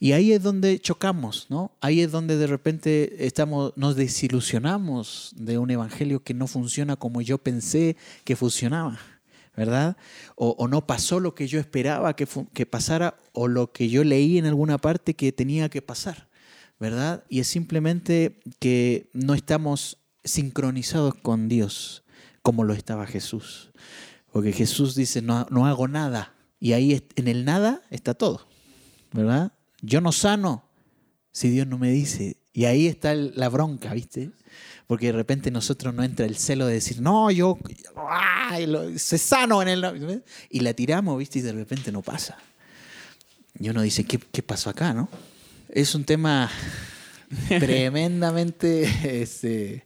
Y 0.00 0.12
ahí 0.12 0.32
es 0.32 0.42
donde 0.42 0.78
chocamos, 0.78 1.46
¿no? 1.48 1.72
Ahí 1.80 2.00
es 2.00 2.10
donde 2.10 2.36
de 2.36 2.46
repente 2.46 3.26
estamos, 3.26 3.72
nos 3.76 3.96
desilusionamos 3.96 5.32
de 5.36 5.58
un 5.58 5.70
evangelio 5.70 6.22
que 6.22 6.34
no 6.34 6.46
funciona 6.46 6.96
como 6.96 7.20
yo 7.20 7.38
pensé 7.38 7.96
que 8.24 8.36
funcionaba, 8.36 8.98
¿verdad? 9.56 9.96
O, 10.36 10.68
no 10.68 10.86
pasó 10.86 11.20
lo 11.20 11.34
que 11.34 11.48
yo 11.48 11.58
esperaba 11.58 12.14
que, 12.14 12.26
que 12.52 12.66
pasara 12.66 13.16
o 13.32 13.48
lo 13.48 13.72
que 13.72 13.88
yo 13.88 14.04
leí 14.04 14.38
en 14.38 14.46
alguna 14.46 14.78
parte 14.78 15.14
que 15.14 15.32
tenía 15.32 15.68
que 15.68 15.82
pasar, 15.82 16.28
¿verdad? 16.78 17.24
Y 17.28 17.40
es 17.40 17.48
simplemente 17.48 18.40
que 18.60 19.10
no 19.12 19.34
estamos 19.34 19.98
sincronizados 20.24 21.14
con 21.14 21.48
Dios 21.48 22.04
como 22.42 22.64
lo 22.64 22.72
estaba 22.72 23.06
Jesús. 23.06 23.70
Porque 24.32 24.52
Jesús 24.52 24.94
dice, 24.94 25.22
no, 25.22 25.46
no 25.50 25.66
hago 25.66 25.88
nada. 25.88 26.34
Y 26.60 26.72
ahí 26.72 27.02
en 27.16 27.28
el 27.28 27.44
nada 27.44 27.82
está 27.90 28.14
todo, 28.14 28.46
¿verdad? 29.12 29.52
Yo 29.80 30.00
no 30.00 30.12
sano 30.12 30.64
si 31.32 31.50
Dios 31.50 31.66
no 31.66 31.78
me 31.78 31.90
dice. 31.90 32.36
Y 32.52 32.64
ahí 32.64 32.86
está 32.86 33.14
la 33.14 33.48
bronca, 33.48 33.94
¿viste? 33.94 34.30
Porque 34.86 35.06
de 35.06 35.12
repente 35.12 35.50
nosotros 35.50 35.94
no 35.94 36.02
entra 36.02 36.26
el 36.26 36.36
celo 36.36 36.66
de 36.66 36.74
decir, 36.74 37.00
no, 37.00 37.30
yo 37.30 37.58
se 38.96 39.18
sano 39.18 39.62
en 39.62 39.68
el... 39.68 40.24
Y 40.50 40.60
la 40.60 40.72
tiramos, 40.74 41.18
¿viste? 41.18 41.38
Y 41.38 41.42
de 41.42 41.52
repente 41.52 41.92
no 41.92 42.02
pasa. 42.02 42.38
Y 43.60 43.68
uno 43.68 43.82
dice, 43.82 44.04
¿qué, 44.04 44.18
qué 44.18 44.42
pasó 44.42 44.70
acá, 44.70 44.92
no? 44.92 45.08
Es 45.68 45.94
un 45.94 46.04
tema 46.04 46.50
tremendamente... 47.48 49.20
Este, 49.20 49.84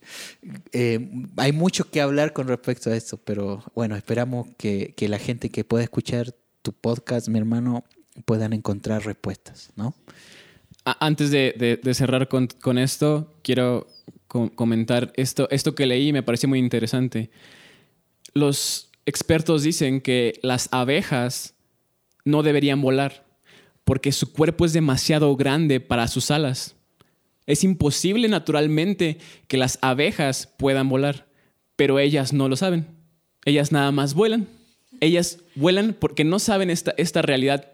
eh, 0.72 1.10
hay 1.36 1.52
mucho 1.52 1.90
que 1.90 2.00
hablar 2.00 2.32
con 2.32 2.48
respecto 2.48 2.90
a 2.90 2.96
esto, 2.96 3.18
pero 3.18 3.64
bueno, 3.74 3.96
esperamos 3.96 4.48
que, 4.56 4.94
que 4.96 5.08
la 5.08 5.18
gente 5.18 5.50
que 5.50 5.64
pueda 5.64 5.84
escuchar 5.84 6.34
tu 6.62 6.72
podcast, 6.72 7.28
mi 7.28 7.38
hermano, 7.38 7.84
puedan 8.24 8.52
encontrar 8.52 9.04
respuestas, 9.04 9.70
¿no? 9.76 9.94
Antes 10.84 11.30
de, 11.30 11.80
cerrar 11.94 12.28
con, 12.28 12.78
esto, 12.78 13.34
quiero 13.42 13.86
comentar 14.26 15.12
esto, 15.16 15.48
esto 15.50 15.74
que 15.76 15.86
leí 15.86 16.12
me 16.12 16.24
pareció 16.24 16.48
muy 16.48 16.58
interesante. 16.58 17.30
Los 18.34 18.90
expertos 19.06 19.62
dicen 19.62 20.00
que 20.00 20.40
las 20.42 20.68
abejas 20.72 21.54
no 22.24 22.42
deberían 22.42 22.80
volar 22.80 23.24
porque 23.84 24.12
su 24.12 24.32
cuerpo 24.32 24.64
es 24.64 24.72
demasiado 24.72 25.36
grande 25.36 25.80
para 25.80 26.08
sus 26.08 26.30
alas. 26.30 26.74
Es 27.46 27.64
imposible 27.64 28.28
naturalmente 28.28 29.18
que 29.48 29.56
las 29.56 29.78
abejas 29.82 30.48
puedan 30.56 30.88
volar, 30.88 31.26
pero 31.76 31.98
ellas 31.98 32.32
no 32.32 32.48
lo 32.48 32.56
saben. 32.56 32.86
Ellas 33.44 33.72
nada 33.72 33.90
más 33.90 34.14
vuelan. 34.14 34.48
Ellas 35.00 35.40
vuelan 35.56 35.96
porque 35.98 36.24
no 36.24 36.38
saben 36.38 36.70
esta, 36.70 36.94
esta 36.96 37.22
realidad 37.22 37.71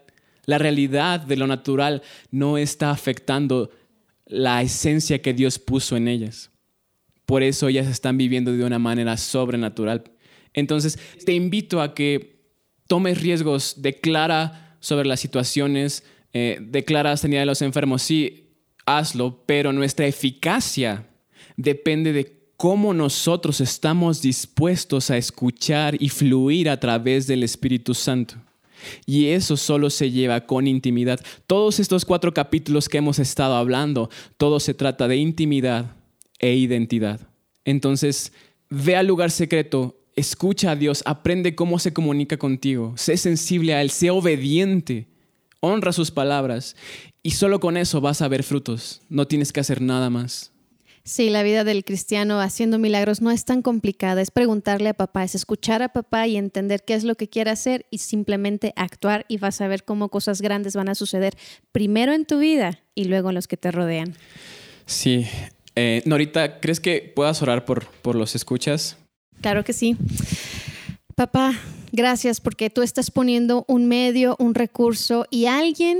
la 0.49 0.57
realidad 0.57 1.19
de 1.19 1.37
lo 1.37 1.45
natural 1.45 2.01
no 2.31 2.57
está 2.57 2.89
afectando 2.89 3.69
la 4.25 4.63
esencia 4.63 5.21
que 5.21 5.35
Dios 5.35 5.59
puso 5.59 5.95
en 5.95 6.07
ellas. 6.07 6.49
Por 7.27 7.43
eso 7.43 7.67
ellas 7.67 7.85
están 7.85 8.17
viviendo 8.17 8.51
de 8.51 8.63
una 8.63 8.79
manera 8.79 9.15
sobrenatural. 9.17 10.03
Entonces, 10.53 10.97
te 11.23 11.33
invito 11.33 11.81
a 11.81 11.93
que 11.93 12.41
tomes 12.87 13.21
riesgos, 13.21 13.75
declara 13.77 14.75
sobre 14.79 15.07
las 15.07 15.19
situaciones, 15.19 16.03
eh, 16.33 16.57
declara 16.59 17.15
sanidad 17.15 17.41
de 17.41 17.45
los 17.45 17.61
enfermos, 17.61 18.01
sí, 18.01 18.49
hazlo, 18.87 19.43
pero 19.45 19.71
nuestra 19.71 20.07
eficacia 20.07 21.07
depende 21.57 22.11
de 22.11 22.49
cómo 22.57 22.95
nosotros 22.95 23.61
estamos 23.61 24.23
dispuestos 24.23 25.11
a 25.11 25.17
escuchar 25.17 25.95
y 26.01 26.09
fluir 26.09 26.69
a 26.69 26.79
través 26.79 27.27
del 27.27 27.43
Espíritu 27.43 27.93
Santo. 27.93 28.48
Y 29.05 29.27
eso 29.27 29.57
solo 29.57 29.89
se 29.89 30.11
lleva 30.11 30.45
con 30.45 30.67
intimidad. 30.67 31.19
Todos 31.47 31.79
estos 31.79 32.05
cuatro 32.05 32.33
capítulos 32.33 32.89
que 32.89 32.97
hemos 32.97 33.19
estado 33.19 33.55
hablando, 33.55 34.09
todo 34.37 34.59
se 34.59 34.73
trata 34.73 35.07
de 35.07 35.17
intimidad 35.17 35.95
e 36.39 36.55
identidad. 36.55 37.19
Entonces, 37.65 38.33
ve 38.69 38.95
al 38.95 39.07
lugar 39.07 39.31
secreto, 39.31 39.99
escucha 40.15 40.71
a 40.71 40.75
Dios, 40.75 41.03
aprende 41.05 41.55
cómo 41.55 41.79
se 41.79 41.93
comunica 41.93 42.37
contigo, 42.37 42.93
sé 42.97 43.17
sensible 43.17 43.73
a 43.73 43.81
Él, 43.81 43.89
sé 43.89 44.09
obediente, 44.09 45.07
honra 45.59 45.93
sus 45.93 46.11
palabras 46.11 46.75
y 47.21 47.31
solo 47.31 47.59
con 47.59 47.77
eso 47.77 48.01
vas 48.01 48.21
a 48.21 48.27
ver 48.27 48.43
frutos. 48.43 49.01
No 49.09 49.27
tienes 49.27 49.51
que 49.51 49.59
hacer 49.59 49.81
nada 49.81 50.09
más. 50.09 50.51
Sí, 51.09 51.31
la 51.31 51.41
vida 51.41 51.63
del 51.63 51.83
cristiano 51.83 52.39
haciendo 52.39 52.77
milagros 52.77 53.19
no 53.19 53.31
es 53.31 53.43
tan 53.43 53.63
complicada, 53.63 54.21
es 54.21 54.29
preguntarle 54.29 54.89
a 54.89 54.93
papá, 54.93 55.23
es 55.23 55.33
escuchar 55.33 55.81
a 55.81 55.89
papá 55.89 56.27
y 56.27 56.37
entender 56.37 56.83
qué 56.85 56.93
es 56.93 57.03
lo 57.03 57.15
que 57.15 57.27
quiere 57.27 57.49
hacer 57.49 57.87
y 57.89 57.97
simplemente 57.97 58.73
actuar 58.75 59.25
y 59.27 59.37
vas 59.37 59.59
a 59.59 59.67
ver 59.67 59.83
cómo 59.83 60.09
cosas 60.09 60.39
grandes 60.39 60.75
van 60.75 60.87
a 60.87 60.93
suceder 60.93 61.35
primero 61.71 62.13
en 62.13 62.25
tu 62.25 62.37
vida 62.37 62.83
y 62.93 63.05
luego 63.05 63.29
en 63.29 63.35
los 63.35 63.47
que 63.47 63.57
te 63.57 63.71
rodean. 63.71 64.13
Sí. 64.85 65.25
Eh, 65.75 66.03
Norita, 66.05 66.59
¿crees 66.59 66.79
que 66.79 67.11
puedas 67.15 67.41
orar 67.41 67.65
por, 67.65 67.87
por 67.87 68.15
los 68.15 68.35
escuchas? 68.35 68.95
Claro 69.41 69.63
que 69.63 69.73
sí. 69.73 69.97
Papá, 71.15 71.55
gracias 71.91 72.39
porque 72.39 72.69
tú 72.69 72.83
estás 72.83 73.09
poniendo 73.09 73.65
un 73.67 73.87
medio, 73.87 74.35
un 74.37 74.53
recurso 74.53 75.25
y 75.31 75.47
alguien 75.47 75.97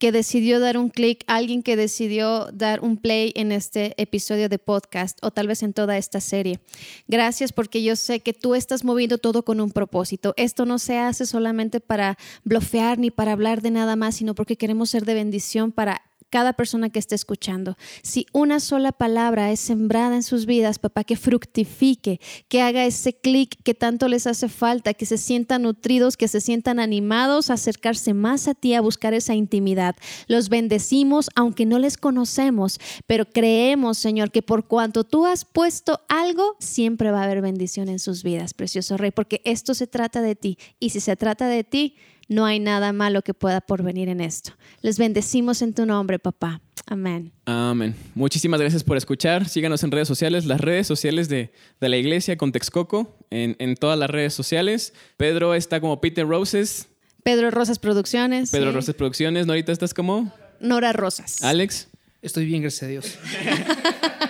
que 0.00 0.12
decidió 0.12 0.60
dar 0.60 0.78
un 0.78 0.88
clic, 0.88 1.22
alguien 1.26 1.62
que 1.62 1.76
decidió 1.76 2.46
dar 2.52 2.80
un 2.80 2.96
play 2.96 3.32
en 3.36 3.52
este 3.52 3.94
episodio 4.00 4.48
de 4.48 4.58
podcast 4.58 5.18
o 5.22 5.30
tal 5.30 5.46
vez 5.46 5.62
en 5.62 5.74
toda 5.74 5.98
esta 5.98 6.20
serie. 6.20 6.58
Gracias 7.06 7.52
porque 7.52 7.82
yo 7.82 7.94
sé 7.96 8.20
que 8.20 8.32
tú 8.32 8.54
estás 8.54 8.82
moviendo 8.82 9.18
todo 9.18 9.44
con 9.44 9.60
un 9.60 9.70
propósito. 9.70 10.32
Esto 10.38 10.64
no 10.64 10.78
se 10.78 10.98
hace 10.98 11.26
solamente 11.26 11.80
para 11.80 12.16
blofear 12.44 12.98
ni 12.98 13.10
para 13.10 13.32
hablar 13.32 13.60
de 13.60 13.70
nada 13.70 13.94
más, 13.94 14.16
sino 14.16 14.34
porque 14.34 14.56
queremos 14.56 14.88
ser 14.88 15.04
de 15.04 15.12
bendición 15.12 15.70
para 15.70 16.09
cada 16.30 16.52
persona 16.52 16.90
que 16.90 16.98
esté 16.98 17.14
escuchando. 17.14 17.76
Si 18.02 18.26
una 18.32 18.60
sola 18.60 18.92
palabra 18.92 19.50
es 19.50 19.60
sembrada 19.60 20.14
en 20.14 20.22
sus 20.22 20.46
vidas, 20.46 20.78
papá, 20.78 21.04
que 21.04 21.16
fructifique, 21.16 22.20
que 22.48 22.62
haga 22.62 22.86
ese 22.86 23.12
clic 23.12 23.56
que 23.62 23.74
tanto 23.74 24.08
les 24.08 24.26
hace 24.26 24.48
falta, 24.48 24.94
que 24.94 25.06
se 25.06 25.18
sientan 25.18 25.62
nutridos, 25.62 26.16
que 26.16 26.28
se 26.28 26.40
sientan 26.40 26.78
animados 26.78 27.50
a 27.50 27.54
acercarse 27.54 28.14
más 28.14 28.48
a 28.48 28.54
ti, 28.54 28.74
a 28.74 28.80
buscar 28.80 29.12
esa 29.12 29.34
intimidad. 29.34 29.96
Los 30.28 30.48
bendecimos, 30.48 31.30
aunque 31.34 31.66
no 31.66 31.78
les 31.78 31.96
conocemos, 31.96 32.78
pero 33.06 33.26
creemos, 33.26 33.98
Señor, 33.98 34.30
que 34.30 34.42
por 34.42 34.66
cuanto 34.66 35.04
tú 35.04 35.26
has 35.26 35.44
puesto 35.44 36.00
algo, 36.08 36.56
siempre 36.60 37.10
va 37.10 37.20
a 37.20 37.24
haber 37.24 37.42
bendición 37.42 37.88
en 37.88 37.98
sus 37.98 38.22
vidas, 38.22 38.54
precioso 38.54 38.96
Rey, 38.96 39.10
porque 39.10 39.42
esto 39.44 39.74
se 39.74 39.86
trata 39.86 40.22
de 40.22 40.36
ti. 40.36 40.58
Y 40.78 40.90
si 40.90 41.00
se 41.00 41.16
trata 41.16 41.48
de 41.48 41.64
ti, 41.64 41.96
no 42.30 42.46
hay 42.46 42.60
nada 42.60 42.92
malo 42.92 43.22
que 43.22 43.34
pueda 43.34 43.60
porvenir 43.60 44.08
en 44.08 44.20
esto. 44.20 44.52
Les 44.82 44.98
bendecimos 44.98 45.62
en 45.62 45.74
tu 45.74 45.84
nombre, 45.84 46.20
papá. 46.20 46.62
Amén. 46.86 47.32
Amén. 47.44 47.96
Muchísimas 48.14 48.60
gracias 48.60 48.84
por 48.84 48.96
escuchar. 48.96 49.48
Síganos 49.48 49.82
en 49.82 49.90
redes 49.90 50.06
sociales, 50.06 50.46
las 50.46 50.60
redes 50.60 50.86
sociales 50.86 51.28
de, 51.28 51.52
la 51.80 51.96
iglesia 51.96 52.36
con 52.36 52.52
Texcoco, 52.52 53.18
en, 53.30 53.56
en, 53.58 53.74
todas 53.74 53.98
las 53.98 54.08
redes 54.08 54.32
sociales. 54.32 54.94
Pedro 55.16 55.54
está 55.56 55.80
como 55.80 56.00
Peter 56.00 56.24
Roses. 56.24 56.88
Pedro 57.24 57.50
Rosas 57.50 57.80
Producciones. 57.80 58.52
Pedro 58.52 58.70
Rosas 58.70 58.94
Producciones. 58.94 59.48
Norita, 59.48 59.72
¿estás 59.72 59.92
como? 59.92 60.32
Nora 60.60 60.92
Rosas. 60.92 61.42
Alex. 61.42 61.88
Estoy 62.22 62.46
bien, 62.46 62.62
gracias 62.62 62.84
a 62.84 62.86
Dios. 62.86 63.18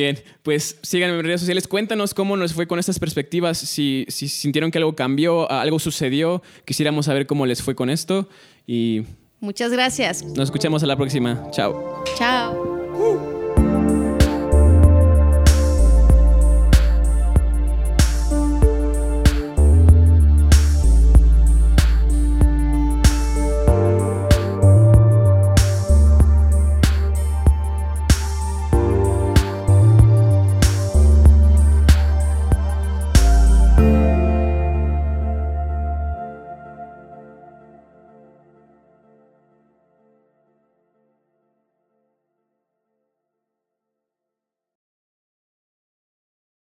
Bien, 0.00 0.18
pues 0.42 0.78
síganme 0.80 1.18
en 1.18 1.24
redes 1.26 1.40
sociales. 1.42 1.68
Cuéntanos 1.68 2.14
cómo 2.14 2.34
nos 2.34 2.54
fue 2.54 2.66
con 2.66 2.78
estas 2.78 2.98
perspectivas. 2.98 3.58
Si, 3.58 4.06
si 4.08 4.28
sintieron 4.28 4.70
que 4.70 4.78
algo 4.78 4.96
cambió, 4.96 5.50
algo 5.50 5.78
sucedió, 5.78 6.42
quisiéramos 6.64 7.04
saber 7.04 7.26
cómo 7.26 7.44
les 7.44 7.62
fue 7.62 7.74
con 7.74 7.90
esto. 7.90 8.26
Y. 8.66 9.02
Muchas 9.40 9.70
gracias. 9.72 10.24
Nos 10.24 10.44
escuchamos 10.44 10.82
a 10.82 10.86
la 10.86 10.96
próxima. 10.96 11.50
Chao. 11.50 12.02
Chao. 12.16 12.69